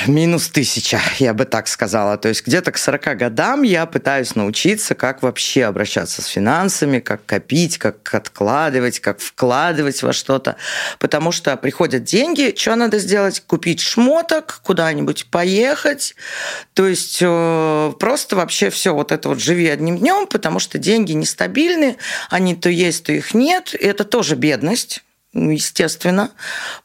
[0.08, 2.18] минус тысяча, я бы так сказала.
[2.18, 7.26] То есть где-то к 40 годам я пытаюсь научиться, как вообще обращаться с финансами, как
[7.26, 10.58] копить, как откладывать, как вкладывать во что-то.
[11.00, 13.42] Потому что приходят деньги, что надо сделать?
[13.48, 16.16] Купить шмоток, куда-нибудь поехать.
[16.74, 21.14] То есть э, просто вообще все вот это вот живи одним днем, потому что деньги
[21.14, 21.96] нестабильны,
[22.30, 23.74] они то есть, то их нет.
[23.74, 25.05] И это тоже бедность
[25.36, 26.32] естественно.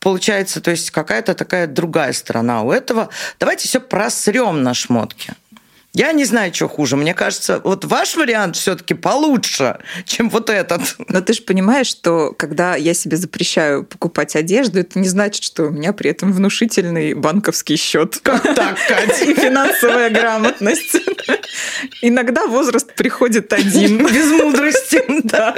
[0.01, 3.09] Получается, то есть какая-то такая другая сторона у этого.
[3.39, 5.33] Давайте все просрем на шмотки.
[5.93, 6.97] Я не знаю, что хуже.
[6.97, 10.97] Мне кажется, вот ваш вариант все-таки получше, чем вот этот.
[11.09, 15.65] Но ты же понимаешь, что когда я себе запрещаю покупать одежду, это не значит, что
[15.65, 18.21] у меня при этом внушительный банковский счет.
[18.23, 19.25] Как так, Катя?
[19.25, 20.97] И финансовая грамотность.
[22.03, 24.07] Иногда возраст приходит один.
[24.07, 25.57] Без мудрости, да.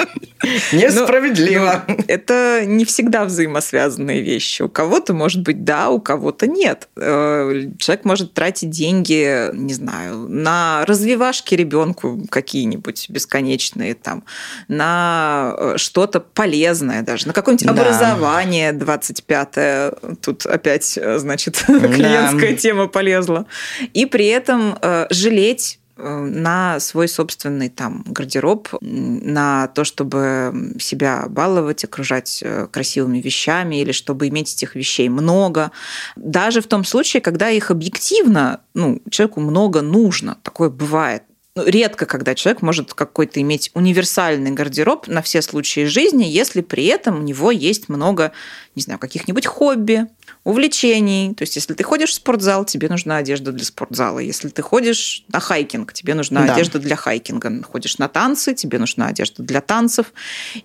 [0.72, 1.84] Несправедливо.
[1.86, 4.62] Но, но это не всегда взаимосвязанные вещи.
[4.62, 6.88] У кого-то может быть да, у кого-то нет.
[6.96, 14.24] Э, человек может тратить деньги, не знаю, на развивашки ребенку какие-нибудь бесконечные, там,
[14.68, 17.72] на э, что-то полезное даже, на какое-нибудь да.
[17.72, 20.16] образование 25-е.
[20.20, 22.56] Тут опять, э, значит, клиентская да.
[22.56, 23.46] тема полезла.
[23.94, 31.84] И при этом э, жалеть на свой собственный там гардероб, на то, чтобы себя баловать,
[31.84, 35.70] окружать э, красивыми вещами или чтобы иметь этих вещей много.
[36.16, 41.22] Даже в том случае, когда их объективно, ну, человеку много нужно, такое бывает.
[41.54, 46.86] Ну, редко, когда человек может какой-то иметь универсальный гардероб на все случаи жизни, если при
[46.86, 48.32] этом у него есть много,
[48.74, 50.06] не знаю, каких-нибудь хобби,
[50.44, 51.34] увлечений.
[51.34, 54.18] То есть, если ты ходишь в спортзал, тебе нужна одежда для спортзала.
[54.18, 56.54] Если ты ходишь на хайкинг, тебе нужна да.
[56.54, 57.62] одежда для хайкинга.
[57.62, 60.12] Ходишь на танцы, тебе нужна одежда для танцев.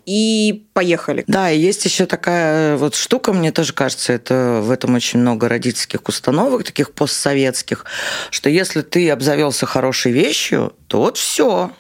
[0.05, 1.23] И поехали.
[1.27, 5.47] Да, и есть еще такая вот штука, мне тоже кажется, это в этом очень много
[5.47, 7.85] родительских установок, таких постсоветских,
[8.31, 11.71] что если ты обзавелся хорошей вещью, то вот все,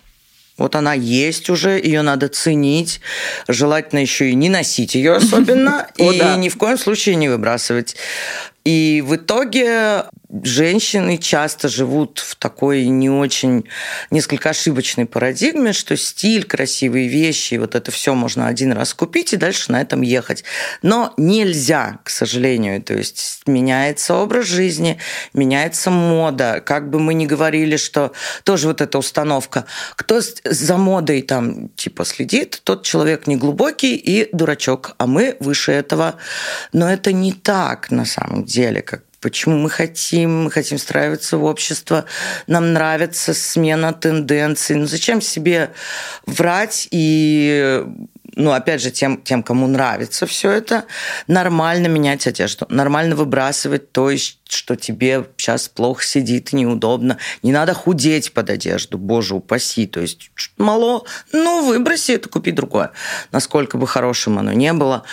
[0.57, 3.01] вот она есть уже, ее надо ценить,
[3.47, 7.95] желательно еще и не носить ее особенно, и ни в коем случае не выбрасывать.
[8.65, 10.03] И в итоге
[10.43, 13.65] женщины часто живут в такой не очень,
[14.11, 19.37] несколько ошибочной парадигме, что стиль, красивые вещи, вот это все можно один раз купить и
[19.37, 20.43] дальше на этом ехать.
[20.81, 22.81] Но нельзя, к сожалению.
[22.81, 24.97] То есть меняется образ жизни,
[25.33, 26.61] меняется мода.
[26.65, 28.11] Как бы мы ни говорили, что
[28.43, 34.29] тоже вот эта установка, кто за модой там типа следит, тот человек не глубокий и
[34.35, 36.15] дурачок, а мы выше этого.
[36.73, 41.43] Но это не так на самом деле как почему мы хотим, мы хотим встраиваться в
[41.43, 42.05] общество,
[42.47, 44.77] нам нравится смена тенденций.
[44.77, 45.71] Ну зачем себе
[46.25, 47.83] врать и
[48.37, 50.85] ну, опять же, тем, тем, кому нравится все это,
[51.27, 54.11] нормально менять одежду, нормально выбрасывать то,
[54.47, 57.17] что тебе сейчас плохо сидит, неудобно.
[57.41, 59.87] Не надо худеть под одежду, боже упаси.
[59.87, 62.91] То есть мало, ну, выброси это, купи другое.
[63.31, 65.03] Насколько бы хорошим оно не было.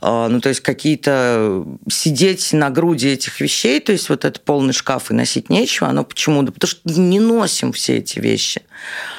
[0.00, 4.74] А, ну, то есть какие-то сидеть на груди этих вещей, то есть вот этот полный
[4.74, 8.62] шкаф и носить нечего, оно почему-то, потому что не носим все эти вещи.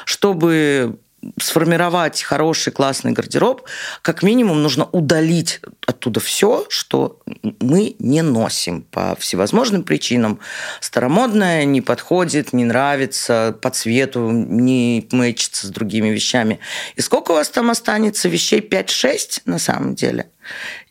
[0.05, 0.99] Чтобы
[1.39, 3.63] сформировать хороший, классный гардероб,
[4.01, 7.19] как минимум нужно удалить оттуда все, что
[7.59, 10.39] мы не носим по всевозможным причинам.
[10.81, 16.59] Старомодное не подходит, не нравится, по цвету не мэчится с другими вещами.
[16.95, 18.59] И сколько у вас там останется вещей?
[18.59, 20.29] 5-6 на самом деле?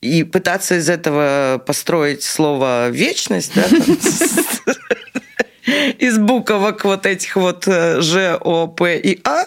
[0.00, 3.52] И пытаться из этого построить слово «вечность»,
[5.98, 9.46] из буквок вот этих вот э, Ж, О, П и А,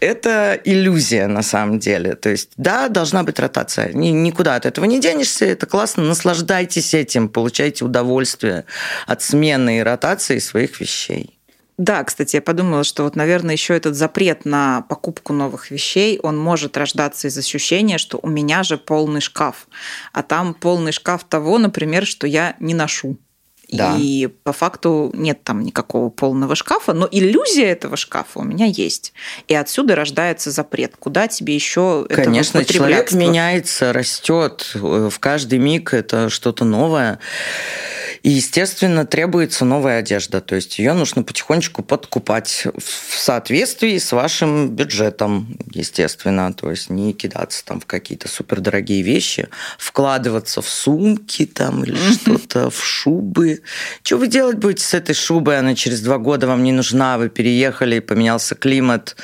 [0.00, 2.14] это иллюзия на самом деле.
[2.14, 3.92] То есть, да, должна быть ротация.
[3.92, 8.64] Никуда от этого не денешься, это классно, наслаждайтесь этим, получайте удовольствие
[9.06, 11.38] от смены и ротации своих вещей.
[11.78, 16.38] Да, кстати, я подумала, что вот, наверное, еще этот запрет на покупку новых вещей, он
[16.38, 19.66] может рождаться из ощущения, что у меня же полный шкаф,
[20.12, 23.16] а там полный шкаф того, например, что я не ношу.
[23.72, 23.96] Да.
[23.98, 29.14] И по факту нет там никакого полного шкафа, но иллюзия этого шкафа у меня есть.
[29.48, 30.94] И отсюда рождается запрет.
[30.98, 34.72] Куда тебе еще это Конечно, человек меняется, растет.
[34.74, 37.18] В каждый миг это что-то новое.
[38.22, 40.40] И, естественно, требуется новая одежда.
[40.40, 46.52] То есть ее нужно потихонечку подкупать в соответствии с вашим бюджетом, естественно.
[46.52, 52.70] То есть не кидаться там в какие-то супердорогие вещи, вкладываться в сумки там или что-то,
[52.70, 53.62] в шубы.
[54.04, 55.58] Что вы делать будете с этой шубой?
[55.58, 59.16] Она через два года вам не нужна, вы переехали, поменялся климат,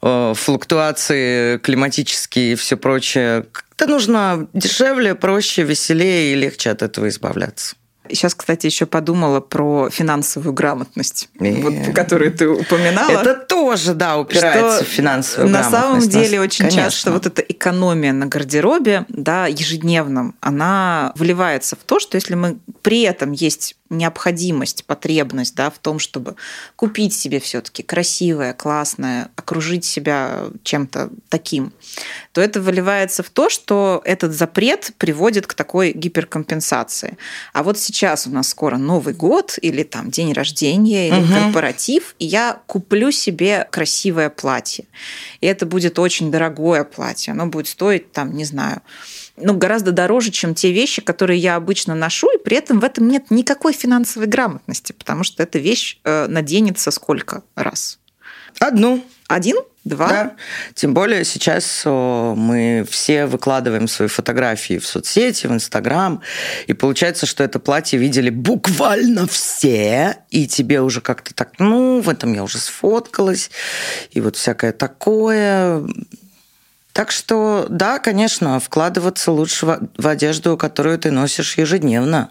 [0.00, 3.44] э, флуктуации климатические и все прочее.
[3.76, 7.76] Это нужно дешевле, проще, веселее и легче от этого избавляться.
[8.12, 11.52] Сейчас, кстати, еще подумала про финансовую грамотность, и...
[11.52, 13.10] вот, которую ты упоминала.
[13.10, 15.72] Это тоже, да, упирается в финансовую на грамотность.
[15.72, 16.82] На самом деле очень Конечно.
[16.82, 22.58] часто вот эта экономия на гардеробе, да, ежедневном, она вливается в то, что если мы
[22.82, 26.36] при этом есть необходимость, потребность да, в том, чтобы
[26.76, 31.72] купить себе все-таки красивое, классное, окружить себя чем-то таким,
[32.32, 37.18] то это выливается в то, что этот запрет приводит к такой гиперкомпенсации.
[37.52, 41.32] А вот сейчас у нас скоро Новый год или там день рождения или угу.
[41.32, 44.84] корпоратив, и я куплю себе красивое платье.
[45.40, 47.32] И это будет очень дорогое платье.
[47.32, 48.82] Оно будет стоить там, не знаю,
[49.40, 53.08] ну, гораздо дороже, чем те вещи, которые я обычно ношу, и при этом в этом
[53.08, 57.98] нет никакой финансовой грамотности, потому что эта вещь э, наденется сколько раз?
[58.58, 59.04] Одну.
[59.28, 59.56] Один?
[59.84, 60.08] Два?
[60.08, 60.36] Да.
[60.74, 66.20] Тем более сейчас мы все выкладываем свои фотографии в соцсети, в Инстаграм,
[66.66, 72.10] и получается, что это платье видели буквально все, и тебе уже как-то так, ну, в
[72.10, 73.50] этом я уже сфоткалась,
[74.10, 75.82] и вот всякое такое.
[76.92, 82.30] Так что, да, конечно, вкладываться лучше в одежду, которую ты носишь ежедневно.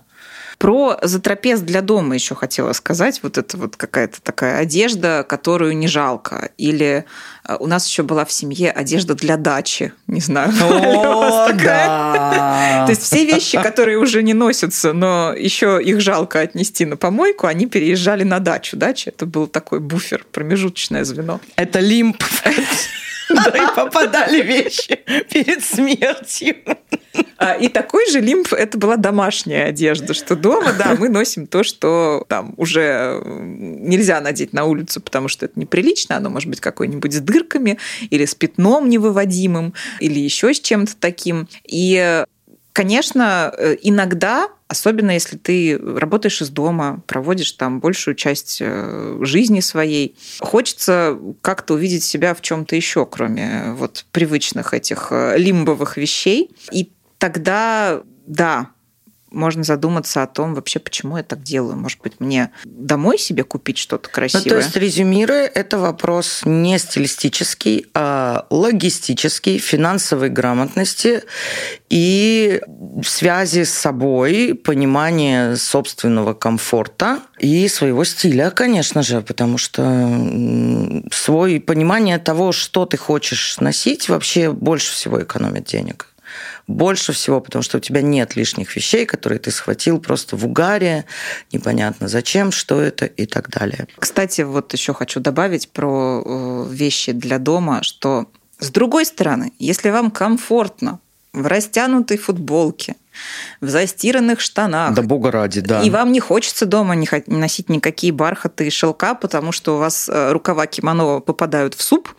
[0.59, 3.21] Про затрапез для дома еще хотела сказать.
[3.23, 6.49] Вот это вот какая-то такая одежда, которую не жалко.
[6.57, 7.05] Или
[7.47, 9.93] э, у нас еще была в семье одежда для дачи.
[10.07, 10.51] Не знаю.
[10.61, 12.83] О, да.
[12.85, 17.47] То есть все вещи, которые уже не носятся, но еще их жалко отнести на помойку,
[17.47, 18.75] они переезжали на дачу.
[18.75, 21.39] Дача это был такой буфер, промежуточное звено.
[21.55, 22.21] Это лимп.
[23.35, 24.99] Да, и попадали вещи
[25.29, 26.55] перед смертью.
[27.37, 31.63] А, и такой же лимф это была домашняя одежда, что дома, да, мы носим то,
[31.63, 37.13] что там уже нельзя надеть на улицу, потому что это неприлично, оно может быть какое-нибудь
[37.13, 37.77] с дырками
[38.09, 41.47] или с пятном невыводимым, или еще с чем-то таким.
[41.65, 42.23] И
[42.79, 49.59] Конечно, э, иногда, особенно если ты работаешь из дома, проводишь там большую часть э, жизни
[49.59, 56.51] своей, хочется как-то увидеть себя в чем-то еще, кроме вот привычных этих э, лимбовых вещей.
[56.71, 58.69] И тогда, да,
[59.31, 61.75] можно задуматься о том вообще, почему я так делаю.
[61.77, 64.43] Может быть, мне домой себе купить что-то красивое?
[64.43, 71.23] Ну, то есть, резюмируя, это вопрос не стилистический, а логистический, финансовой грамотности
[71.89, 72.61] и
[73.05, 79.83] связи с собой, понимание собственного комфорта и своего стиля, конечно же, потому что
[81.11, 86.08] свой понимание того, что ты хочешь носить, вообще больше всего экономит денег
[86.69, 91.05] больше всего, потому что у тебя нет лишних вещей, которые ты схватил просто в угаре,
[91.51, 93.87] непонятно зачем, что это и так далее.
[93.97, 98.27] Кстати, вот еще хочу добавить про э, вещи для дома, что
[98.59, 100.99] с другой стороны, если вам комфортно
[101.33, 102.95] в растянутой футболке,
[103.61, 104.93] в застиранных штанах.
[104.93, 105.81] Да бога ради, да.
[105.81, 110.09] И вам не хочется дома не носить никакие бархаты и шелка, потому что у вас
[110.09, 112.09] э, рукава кимоно попадают в суп.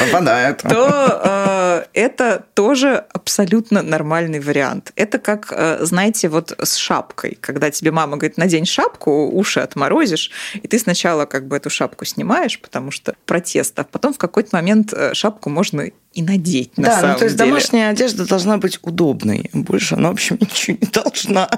[0.00, 0.58] Попадают.
[0.68, 4.92] То э, это тоже абсолютно нормальный вариант.
[4.96, 7.38] Это как, э, знаете, вот с шапкой.
[7.40, 12.04] Когда тебе мама говорит, надень шапку, уши отморозишь, и ты сначала как бы эту шапку
[12.04, 17.00] снимаешь, потому что протест, а потом в какой-то момент шапку можно и надеть на да,
[17.00, 17.50] самом ну, то есть деле.
[17.50, 19.48] домашняя одежда должна быть удобной.
[19.52, 21.48] Больше она, в общем, ничего не должна.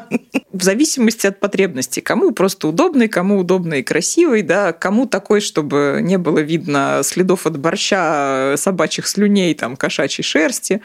[0.52, 2.02] В зависимости от потребностей.
[2.02, 7.46] Кому просто удобный, кому удобный и красивый, да, кому такой, чтобы не было видно следов
[7.46, 10.82] от борща, собачьих слюней, там, кошачьей шерсти.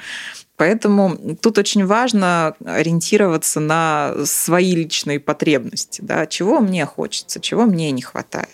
[0.55, 7.91] Поэтому тут очень важно ориентироваться на свои личные потребности, да, чего мне хочется, чего мне
[7.91, 8.49] не хватает.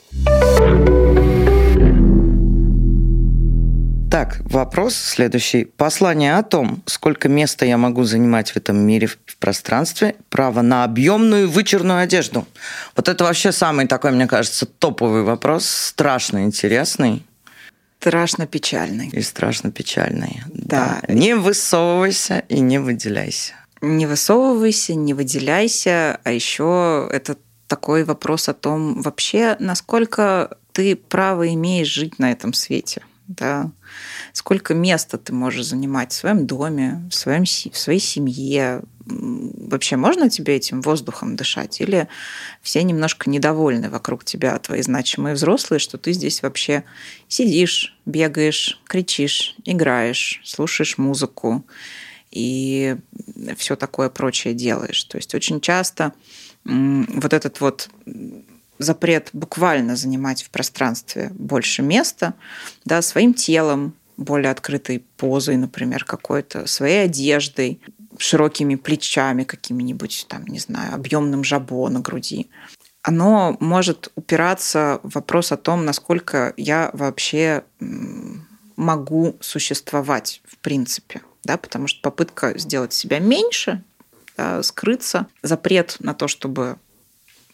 [4.14, 5.66] Так, вопрос следующий.
[5.66, 10.84] Послание о том, сколько места я могу занимать в этом мире в пространстве, право на
[10.84, 12.46] объемную вычурную одежду.
[12.96, 17.26] Вот это вообще самый такой, мне кажется, топовый вопрос, страшно интересный.
[18.00, 19.08] Страшно печальный.
[19.08, 20.44] И страшно печальный.
[20.46, 21.00] Да.
[21.08, 21.12] да.
[21.12, 23.54] Не высовывайся и не выделяйся.
[23.82, 27.36] Не высовывайся, не выделяйся, а еще это
[27.66, 33.72] такой вопрос о том вообще, насколько ты право имеешь жить на этом свете да,
[34.34, 38.82] сколько места ты можешь занимать в своем доме, в, своем, в своей семье.
[39.06, 41.80] Вообще можно тебе этим воздухом дышать?
[41.80, 42.08] Или
[42.62, 46.84] все немножко недовольны вокруг тебя, твои значимые взрослые, что ты здесь вообще
[47.28, 51.64] сидишь, бегаешь, кричишь, играешь, слушаешь музыку
[52.32, 52.98] и
[53.58, 55.04] все такое прочее делаешь.
[55.04, 56.12] То есть очень часто
[56.66, 57.90] вот этот вот
[58.80, 62.34] запрет буквально занимать в пространстве больше места,
[62.86, 67.82] да, своим телом, более открытой позой, например, какой-то, своей одеждой,
[68.18, 72.50] широкими плечами какими-нибудь, там, не знаю, объемным жабо на груди.
[73.02, 77.64] Оно может упираться в вопрос о том, насколько я вообще
[78.76, 81.22] могу существовать в принципе.
[81.44, 83.84] Да, потому что попытка сделать себя меньше,
[84.38, 86.78] да, скрыться, запрет на то, чтобы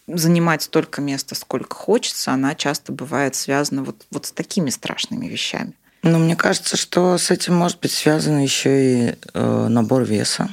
[0.06, 5.74] занимать столько места, сколько хочется, она часто бывает связана вот, вот с такими страшными вещами.
[6.02, 10.50] Но мне кажется, что с этим может быть связан еще и э, набор веса.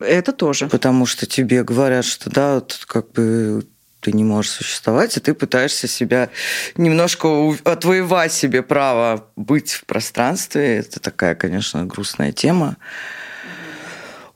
[0.00, 0.68] Это тоже.
[0.68, 3.66] Потому что тебе говорят, что да, вот как бы
[4.00, 6.30] ты не можешь существовать, и ты пытаешься себя
[6.76, 7.28] немножко
[7.64, 10.78] отвоевать себе право быть в пространстве.
[10.78, 12.76] Это такая, конечно, грустная тема.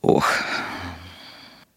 [0.01, 0.25] Ох,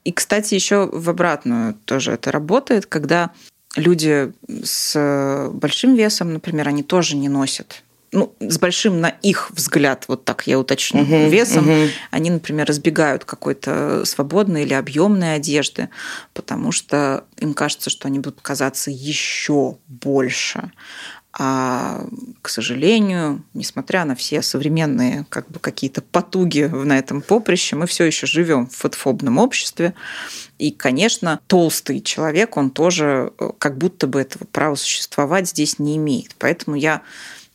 [0.06, 3.32] и, кстати, еще в обратную тоже это работает, когда
[3.74, 7.82] люди с большим весом, например, они тоже не носят
[8.12, 11.88] ну, с большим на их взгляд, вот так я уточню, угу, весом, угу.
[12.10, 15.88] они, например, избегают какой-то свободной или объемной одежды,
[16.32, 20.72] потому что им кажется, что они будут казаться еще больше.
[21.38, 22.06] А,
[22.40, 28.04] к сожалению, несмотря на все современные как бы, какие-то потуги на этом поприще, мы все
[28.04, 29.92] еще живем в фотофобном обществе.
[30.56, 35.98] И, конечно, толстый человек, он тоже э, как будто бы этого права существовать здесь не
[35.98, 36.34] имеет.
[36.38, 37.02] Поэтому я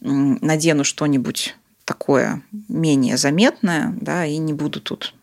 [0.01, 5.13] надену что-нибудь такое менее заметное, да, и не буду тут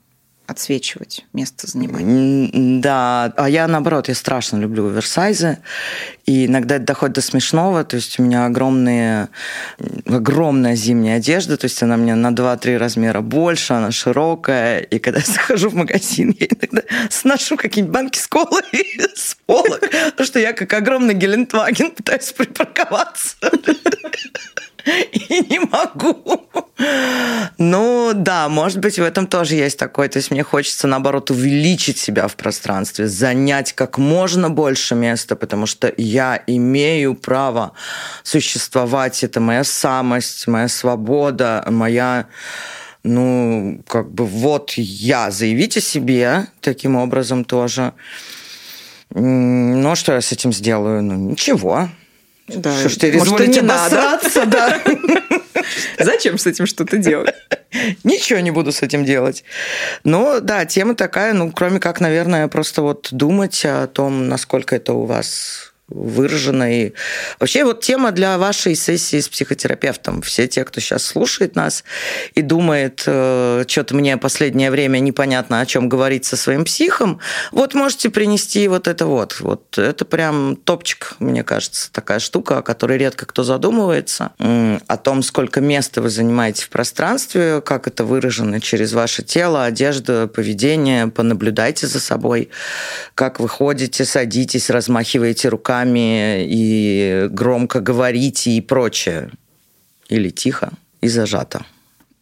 [0.48, 2.80] отсвечивать место занимать.
[2.80, 5.58] Да, а я наоборот, я страшно люблю оверсайзы,
[6.24, 9.28] и иногда это доходит до смешного, то есть у меня огромные,
[10.06, 15.20] огромная зимняя одежда, то есть она мне на 2-3 размера больше, она широкая, и когда
[15.20, 18.62] я захожу в магазин, я иногда сношу какие-нибудь банки с колой
[19.14, 23.36] с полок, потому что я как огромный Гелендваген пытаюсь припарковаться.
[25.12, 26.48] и не могу.
[27.58, 30.08] Ну да, может быть, в этом тоже есть такое.
[30.08, 35.66] То есть мне хочется, наоборот, увеличить себя в пространстве, занять как можно больше места, потому
[35.66, 37.72] что я имею право
[38.22, 39.24] существовать.
[39.24, 42.26] Это моя самость, моя свобода, моя
[43.04, 47.92] ну, как бы вот я, заявите себе таким образом тоже.
[49.10, 51.02] Ну, что я с этим сделаю?
[51.02, 51.88] Ну, ничего.
[52.48, 52.78] Да.
[52.78, 54.20] Что ж ты Может, не надо.
[54.46, 54.80] да.
[55.98, 57.34] Зачем с этим что-то делать?
[58.04, 59.44] Ничего не буду с этим делать.
[60.04, 64.94] Но да, тема такая, ну, кроме как, наверное, просто вот думать о том, насколько это
[64.94, 66.70] у вас выражено.
[66.70, 66.92] И
[67.40, 70.22] вообще вот тема для вашей сессии с психотерапевтом.
[70.22, 71.84] Все те, кто сейчас слушает нас
[72.34, 77.20] и думает, э, что-то мне последнее время непонятно, о чем говорить со своим психом,
[77.52, 79.40] вот можете принести вот это вот.
[79.40, 84.32] Вот это прям топчик, мне кажется, такая штука, о которой редко кто задумывается.
[84.38, 90.28] О том, сколько места вы занимаете в пространстве, как это выражено через ваше тело, одежду,
[90.28, 91.06] поведение.
[91.06, 92.50] Понаблюдайте за собой,
[93.14, 99.30] как вы ходите, садитесь, размахиваете руками, руками и громко говорите и прочее.
[100.10, 100.70] Или тихо
[101.02, 101.64] и зажато.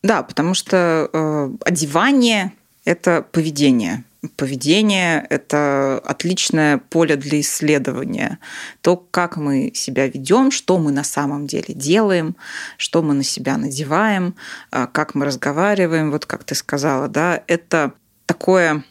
[0.03, 2.53] Да, потому что э, одевание–
[2.85, 4.05] это поведение.
[4.37, 8.39] Поведение– это отличное поле для исследования.
[8.81, 12.35] То, как мы себя ведем, что мы на самом деле делаем,
[12.77, 14.35] что мы на себя надеваем,
[14.73, 17.93] э, как мы разговариваем, вот как ты сказала, да, это
[18.27, 18.83] такое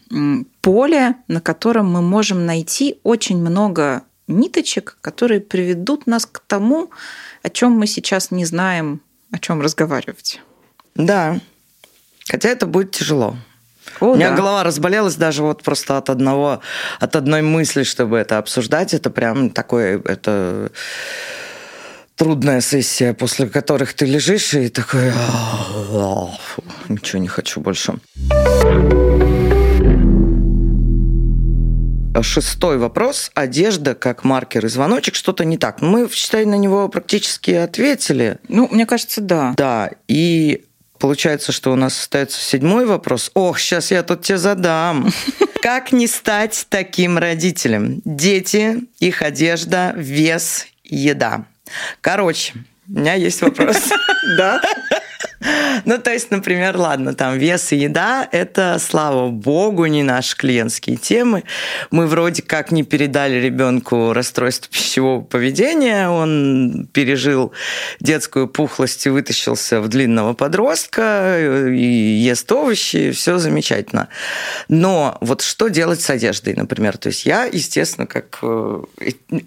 [0.62, 6.90] поле, на котором мы можем найти очень много ниточек, которые приведут нас к тому,
[7.44, 9.02] о чем мы сейчас не знаем,
[9.32, 10.42] о чем разговаривать.
[10.96, 11.40] Да,
[12.30, 13.38] хотя это будет тяжело.
[14.00, 14.36] О, У меня да.
[14.36, 16.62] голова разболелась даже вот просто от одного,
[17.00, 18.94] от одной мысли, чтобы это обсуждать.
[18.94, 20.72] Это прям такое, это
[22.16, 25.12] трудная сессия, после которых ты лежишь и такой,
[26.90, 27.96] ничего не хочу больше.
[32.22, 33.32] Шестой вопрос.
[33.34, 35.16] Одежда как маркер и звоночек.
[35.16, 35.82] Что-то не так.
[35.82, 38.38] Мы, считай, на него практически ответили.
[38.48, 39.54] Ну, мне кажется, да.
[39.58, 39.92] Да.
[40.08, 40.64] И
[40.98, 43.30] Получается, что у нас остается седьмой вопрос.
[43.34, 45.12] Ох, сейчас я тут тебе задам.
[45.62, 48.02] Как не стать таким родителем?
[48.06, 51.46] Дети, их одежда, вес, еда.
[52.02, 52.54] Короче,
[52.88, 53.78] у меня есть вопрос.
[54.38, 54.60] Да?
[55.86, 60.98] Ну, то есть, например, ладно, там вес и еда– это, слава богу, не наши клиентские
[60.98, 61.44] темы.
[61.92, 67.52] Мы вроде как не передали ребенку расстройство пищевого поведения, он пережил
[68.00, 74.08] детскую пухлость и вытащился в длинного подростка, и ест овощи, все замечательно.
[74.68, 76.98] Но вот что делать с одеждой, например?
[76.98, 78.82] То есть я, естественно, как э,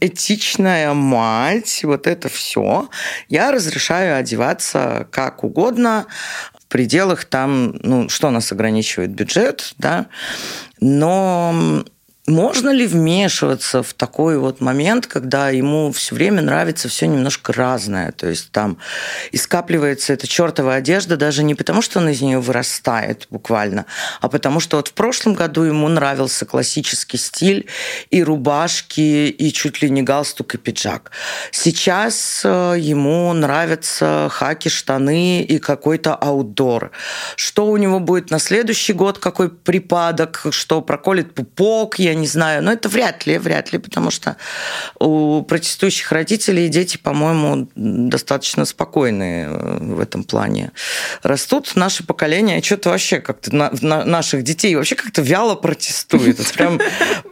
[0.00, 2.88] этичная мать, вот это все,
[3.28, 6.06] я разрешаю одеваться как угодно, можно
[6.54, 9.10] в пределах там, ну, что нас ограничивает?
[9.10, 10.06] Бюджет, да,
[10.80, 11.84] но
[12.28, 18.12] можно ли вмешиваться в такой вот момент, когда ему все время нравится все немножко разное?
[18.12, 18.78] То есть там
[19.32, 23.86] и скапливается эта чертова одежда даже не потому, что он из нее вырастает буквально,
[24.20, 27.66] а потому что вот в прошлом году ему нравился классический стиль
[28.10, 31.10] и рубашки, и чуть ли не галстук и пиджак.
[31.50, 36.90] Сейчас э, ему нравятся хаки, штаны и какой-то аутдор.
[37.36, 42.62] Что у него будет на следующий год, какой припадок, что проколет пупок, я не знаю,
[42.62, 44.36] но это вряд ли, вряд ли, потому что
[44.98, 50.72] у протестующих родителей дети, по-моему, достаточно спокойные э, в этом плане
[51.22, 51.72] растут.
[51.74, 56.78] Наше поколение что-то вообще как-то на, на наших детей вообще как-то вяло прям,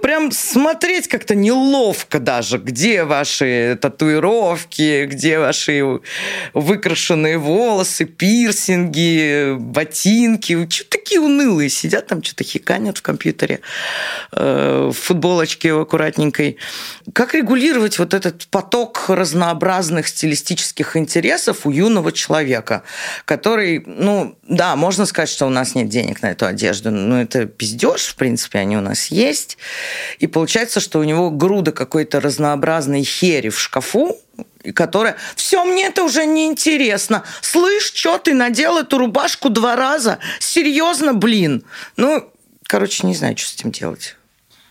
[0.03, 6.01] прям прям смотреть как-то неловко даже, где ваши татуировки, где ваши
[6.55, 10.67] выкрашенные волосы, пирсинги, ботинки.
[10.71, 13.61] Что такие унылые сидят там, что-то хиканят в компьютере,
[14.33, 16.59] э, в футболочке аккуратненькой.
[17.13, 22.83] Как регулировать вот этот поток разнообразных стилистических интересов у юного человека,
[23.25, 27.47] который, ну, да, можно сказать, что у нас нет денег на эту одежду, но это
[27.47, 29.59] пиздеж, в принципе, они у нас есть.
[30.19, 34.17] И получается, что у него груда какой-то разнообразной хери в шкафу,
[34.75, 37.25] которая «Все, мне это уже не интересно.
[37.41, 40.19] Слышь, что ты надел эту рубашку два раза?
[40.41, 41.65] Серьезно, блин?»
[41.97, 42.31] Ну,
[42.65, 44.17] короче, не знаю, что с этим делать.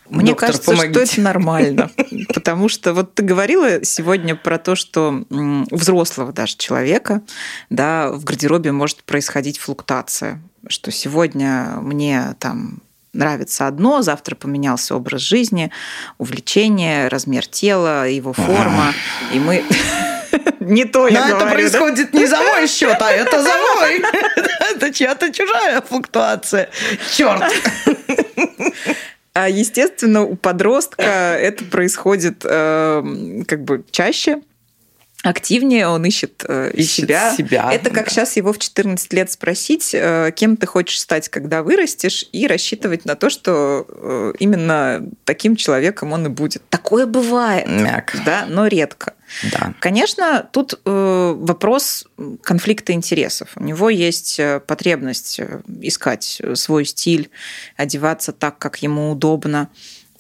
[0.10, 1.06] Мне Доктор, кажется, помогите.
[1.06, 1.92] что это нормально.
[2.34, 7.22] Потому что вот ты говорила сегодня про то, что у взрослого даже человека
[7.70, 10.42] да, в гардеробе может происходить флуктуация.
[10.68, 12.82] Что сегодня мне там
[13.14, 15.72] нравится одно, завтра поменялся образ жизни,
[16.18, 18.94] увлечение, размер тела, его форма,
[19.34, 19.64] и мы
[20.60, 24.04] не то я Но это происходит не за мой счет, а это за мой.
[24.76, 26.70] Это чья-то чужая флуктуация.
[27.16, 27.44] Черт.
[29.36, 31.04] А естественно, у подростка
[31.40, 34.42] это происходит э, как бы чаще,
[35.24, 37.36] активнее, он ищет, э, ищет себя.
[37.36, 37.70] себя.
[37.74, 38.12] Это как да.
[38.12, 43.06] сейчас его в 14 лет спросить, э, кем ты хочешь стать, когда вырастешь, и рассчитывать
[43.06, 46.62] на то, что э, именно таким человеком он и будет.
[46.70, 48.16] Такое бывает, Мяк.
[48.26, 49.15] да, но редко.
[49.52, 49.74] Да.
[49.80, 52.08] Конечно, тут вопрос
[52.42, 53.50] конфликта интересов.
[53.56, 55.40] У него есть потребность
[55.82, 57.30] искать свой стиль,
[57.78, 59.70] одеваться так, как ему удобно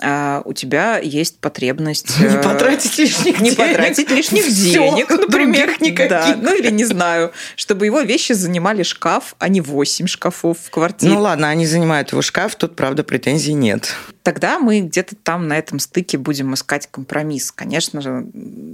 [0.01, 2.19] а у тебя есть потребность...
[2.19, 3.59] Не э, потратить лишних не денег.
[3.59, 5.69] Не потратить лишних денег, например.
[5.79, 6.09] никаких.
[6.09, 10.69] Да, ну или не знаю, чтобы его вещи занимали шкаф, а не 8 шкафов в
[10.69, 11.13] квартире.
[11.13, 13.95] Ну ладно, они занимают его шкаф, тут, правда, претензий нет.
[14.25, 17.51] Тогда мы где-то там на этом стыке будем искать компромисс.
[17.51, 18.25] Конечно же,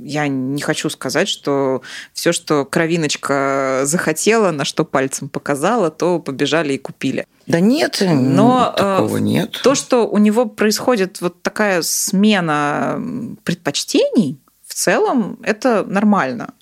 [0.05, 1.81] я не хочу сказать, что
[2.13, 7.27] все, что кровиночка захотела, на что пальцем показала, то побежали и купили.
[7.47, 9.59] Да нет, но такого э, нет.
[9.61, 13.03] То, что у него происходит вот такая смена
[13.43, 16.53] предпочтений, в целом это нормально.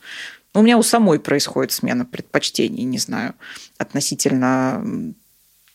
[0.55, 3.35] У меня у самой происходит смена предпочтений, не знаю,
[3.77, 5.13] относительно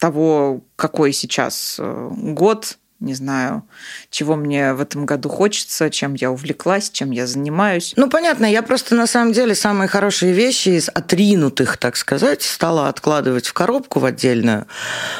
[0.00, 3.68] того, какой сейчас э, год, не знаю,
[4.10, 7.92] чего мне в этом году хочется, чем я увлеклась, чем я занимаюсь.
[7.96, 12.88] Ну, понятно, я просто на самом деле самые хорошие вещи из отринутых, так сказать, стала
[12.88, 14.66] откладывать в коробку в отдельную,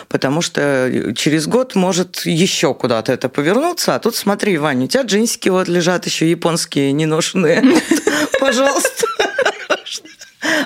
[0.09, 5.03] потому что через год может еще куда-то это повернуться, а тут смотри, Ваня, у тебя
[5.03, 7.63] джинсики вот лежат еще японские, неношенные.
[8.41, 9.07] Пожалуйста.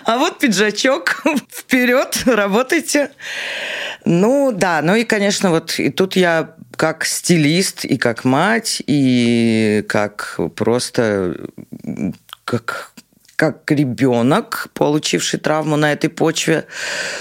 [0.05, 3.11] А вот пиджачок, вперед, работайте.
[4.05, 9.85] Ну да, ну и, конечно, вот и тут я как стилист и как мать, и
[9.89, 11.37] как просто
[12.45, 12.93] как
[13.35, 16.67] как ребенок, получивший травму на этой почве,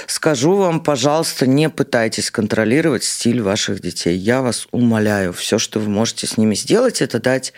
[0.08, 4.18] скажу вам, пожалуйста, не пытайтесь контролировать стиль ваших детей.
[4.18, 5.32] Я вас умоляю.
[5.32, 7.54] Все, что вы можете с ними сделать, это дать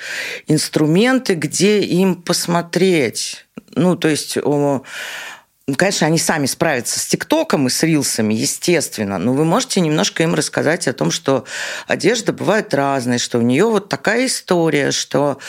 [0.48, 3.46] инструменты, где им посмотреть.
[3.76, 4.38] Ну, то есть
[5.76, 10.36] конечно, они сами справятся с ТикТоком и с рилсами, естественно, но вы можете немножко им
[10.36, 11.46] рассказать о том, что
[11.88, 15.40] одежда бывает разная, что у нее вот такая история, что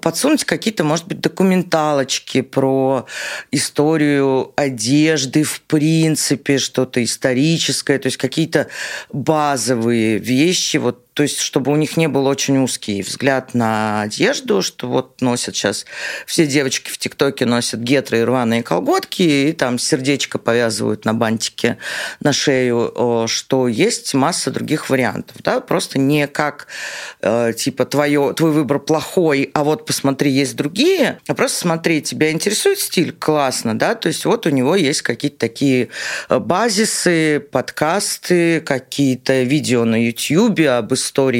[0.00, 3.06] подсунуть какие-то, может быть, документалочки про
[3.50, 8.68] историю одежды в принципе, что-то историческое, то есть какие-то
[9.12, 14.62] базовые вещи, вот то есть, чтобы у них не был очень узкий взгляд на одежду,
[14.62, 15.84] что вот носят сейчас
[16.24, 21.76] все девочки в ТикТоке носят гетры и рваные колготки, и там сердечко повязывают на бантике
[22.20, 25.36] на шею, что есть масса других вариантов.
[25.42, 25.60] Да?
[25.60, 26.68] Просто не как
[27.20, 32.30] э, типа твое, твой выбор плохой, а вот посмотри, есть другие, а просто смотри, тебя
[32.30, 33.12] интересует стиль?
[33.12, 33.94] Классно, да?
[33.94, 35.90] То есть вот у него есть какие-то такие
[36.30, 40.94] э, базисы, подкасты, какие-то видео на YouTube об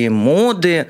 [0.08, 0.88] моды,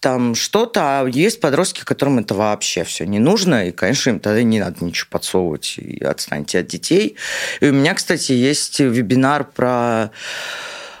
[0.00, 4.42] там что-то, а есть подростки, которым это вообще все не нужно, и, конечно, им тогда
[4.42, 7.16] не надо ничего подсовывать, и отстаньте от детей.
[7.60, 10.10] И у меня, кстати, есть вебинар про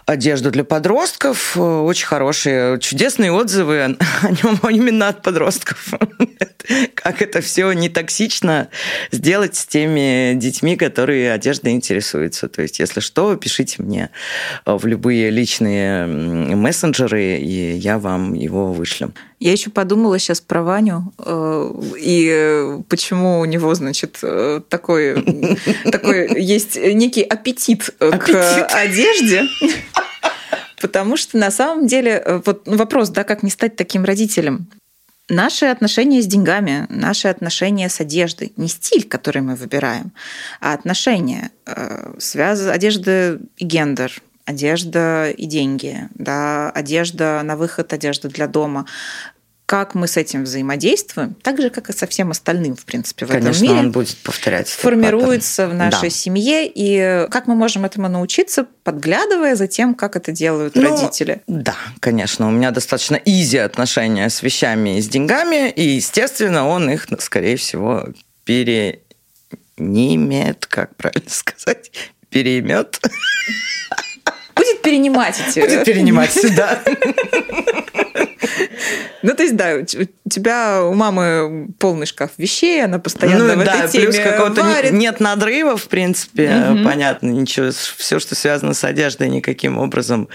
[0.06, 1.56] одежду для подростков.
[1.56, 3.88] Очень хорошие, чудесные отзывы о
[4.42, 5.94] нем именно от подростков.
[6.94, 8.68] Как это все не токсично
[9.10, 12.48] сделать с теми детьми, которые одеждой интересуются.
[12.48, 14.10] То есть, если что, пишите мне
[14.64, 19.12] в любые личные мессенджеры, и я вам его вышлю.
[19.42, 25.58] Я еще подумала сейчас про Ваню э, и э, почему у него, значит, э, такой,
[25.90, 28.36] такой есть некий аппетит, аппетит.
[28.36, 29.42] к одежде.
[30.80, 34.68] Потому что на самом деле вот ну, вопрос, да, как не стать таким родителем.
[35.28, 40.12] Наши отношения с деньгами, наши отношения с одеждой, не стиль, который мы выбираем,
[40.60, 41.50] а отношения,
[42.18, 48.86] связ одежда и гендер, одежда и деньги, да, одежда на выход, одежда для дома
[49.72, 53.30] как мы с этим взаимодействуем, так же, как и со всем остальным, в принципе, в
[53.30, 53.86] Конечно, этом мире.
[53.86, 54.68] он будет повторять.
[54.68, 56.14] Формируется в нашей да.
[56.14, 61.40] семье, и как мы можем этому научиться, подглядывая за тем, как это делают ну, родители.
[61.46, 62.48] Да, конечно.
[62.48, 67.56] У меня достаточно изи отношения с вещами и с деньгами, и, естественно, он их, скорее
[67.56, 68.08] всего,
[68.44, 69.06] перенимет,
[70.66, 71.90] как правильно сказать,
[72.28, 73.00] переймет.
[74.82, 75.60] Будет перенимать эти.
[75.60, 76.80] Будет перенимать, да.
[79.22, 83.64] Ну, то есть, да, у тебя у мамы полный шкаф вещей, она постоянно ну, в
[83.64, 84.92] да, этой теме плюс какого-то варит.
[84.92, 86.84] нет надрыва, в принципе, угу.
[86.84, 90.28] понятно, ничего, все, что связано с одеждой, никаким образом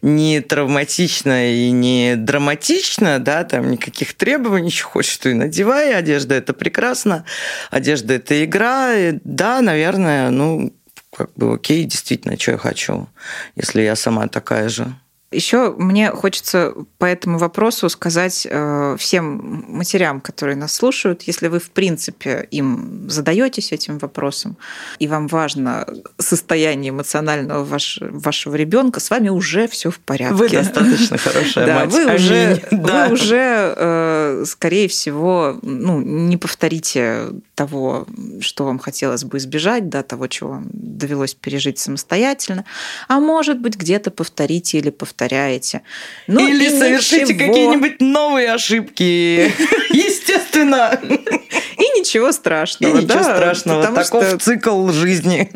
[0.00, 6.34] не травматично и не драматично, да, там никаких требований, ничего хочешь, что и надевай, одежда
[6.34, 7.24] это прекрасно,
[7.70, 10.72] одежда это игра, и, да, наверное, ну,
[11.16, 13.08] как бы окей, действительно, что я хочу,
[13.56, 14.94] если я сама такая же.
[15.32, 21.60] Еще мне хочется по этому вопросу сказать э, всем матерям, которые нас слушают, если вы,
[21.60, 24.56] в принципе, им задаетесь этим вопросом,
[24.98, 25.86] и вам важно
[26.18, 30.34] состояние эмоционального ваш, вашего ребенка, с вами уже все в порядке.
[30.34, 31.92] Вы достаточно хорошая да, мать.
[31.92, 33.06] Вы уже, да.
[33.06, 38.06] вы уже, э, скорее всего, ну, не повторите того,
[38.40, 42.64] что вам хотелось бы избежать, да, того, чего вам довелось пережить самостоятельно,
[43.06, 44.90] а может быть, где-то повторите или
[45.20, 45.82] повторяете.
[46.26, 47.48] Ну, или совершите ничего...
[47.48, 49.02] какие-нибудь новые ошибки.
[49.90, 50.98] Естественно.
[51.02, 52.98] И ничего страшного.
[52.98, 53.86] И ничего страшного.
[53.92, 55.50] Таков цикл жизни.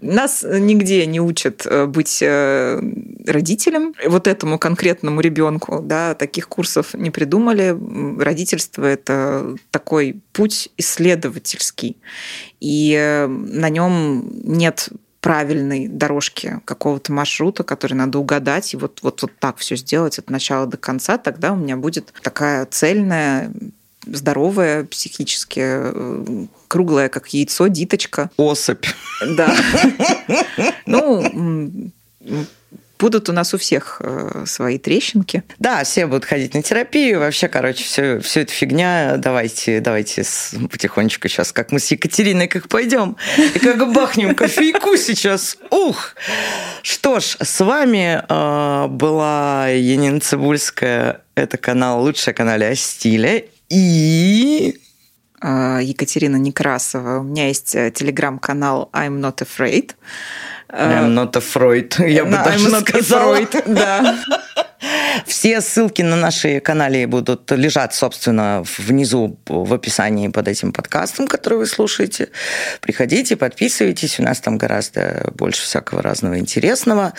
[0.00, 2.80] Нас нигде не учат э, быть э,
[3.26, 3.94] родителем.
[4.06, 7.74] Вот этому конкретному ребенку, да, таких курсов не придумали.
[8.22, 11.96] Родительство это такой путь исследовательский.
[12.60, 14.90] И э, на нем нет
[15.26, 20.30] правильной дорожки какого-то маршрута, который надо угадать, и вот, вот, вот так все сделать от
[20.30, 23.52] начала до конца, тогда у меня будет такая цельная
[24.06, 28.30] здоровая психически, э, круглая, как яйцо, диточка.
[28.36, 28.86] Особь.
[29.36, 29.52] Да.
[30.86, 31.90] Ну,
[32.98, 35.42] будут у нас у всех э, свои трещинки.
[35.58, 37.20] Да, все будут ходить на терапию.
[37.20, 39.16] Вообще, короче, все, все это фигня.
[39.16, 40.24] Давайте, давайте
[40.70, 43.16] потихонечку сейчас, как мы с Екатериной как пойдем
[43.54, 45.56] и как бахнем кофейку сейчас.
[45.70, 46.14] Ух!
[46.82, 51.22] Что ж, с вами э, была Енина Цибульская.
[51.34, 53.48] Это канал «Лучшее канале о стиле».
[53.68, 54.80] И
[55.40, 57.20] а, Екатерина Некрасова.
[57.20, 59.92] У меня есть э, телеграм-канал I'm Not Afraid.
[60.68, 63.38] I'm not afraid, я бы даже сказала.
[63.66, 64.18] Да.
[65.26, 71.58] Все ссылки на наши канале будут лежать, собственно, внизу в описании под этим подкастом, который
[71.58, 72.28] вы слушаете.
[72.80, 77.14] Приходите, подписывайтесь, у нас там гораздо больше всякого разного интересного.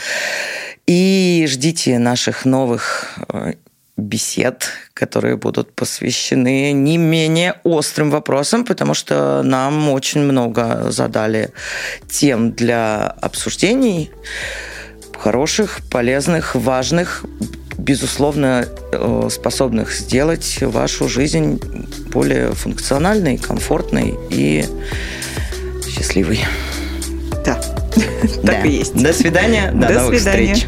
[0.86, 3.54] И ждите наших новых э,
[3.98, 11.50] бесед, которые будут посвящены не менее острым вопросам, потому что нам очень много задали
[12.08, 14.12] тем для обсуждений,
[15.18, 17.26] хороших, полезных, важных,
[17.78, 21.60] безусловно, э, способных сделать вашу жизнь
[22.12, 24.66] более функциональной, комфортной и
[25.90, 26.46] счастливой.
[27.44, 27.60] Да,
[28.46, 28.96] так и есть.
[28.96, 30.68] До свидания, до, новых встреч.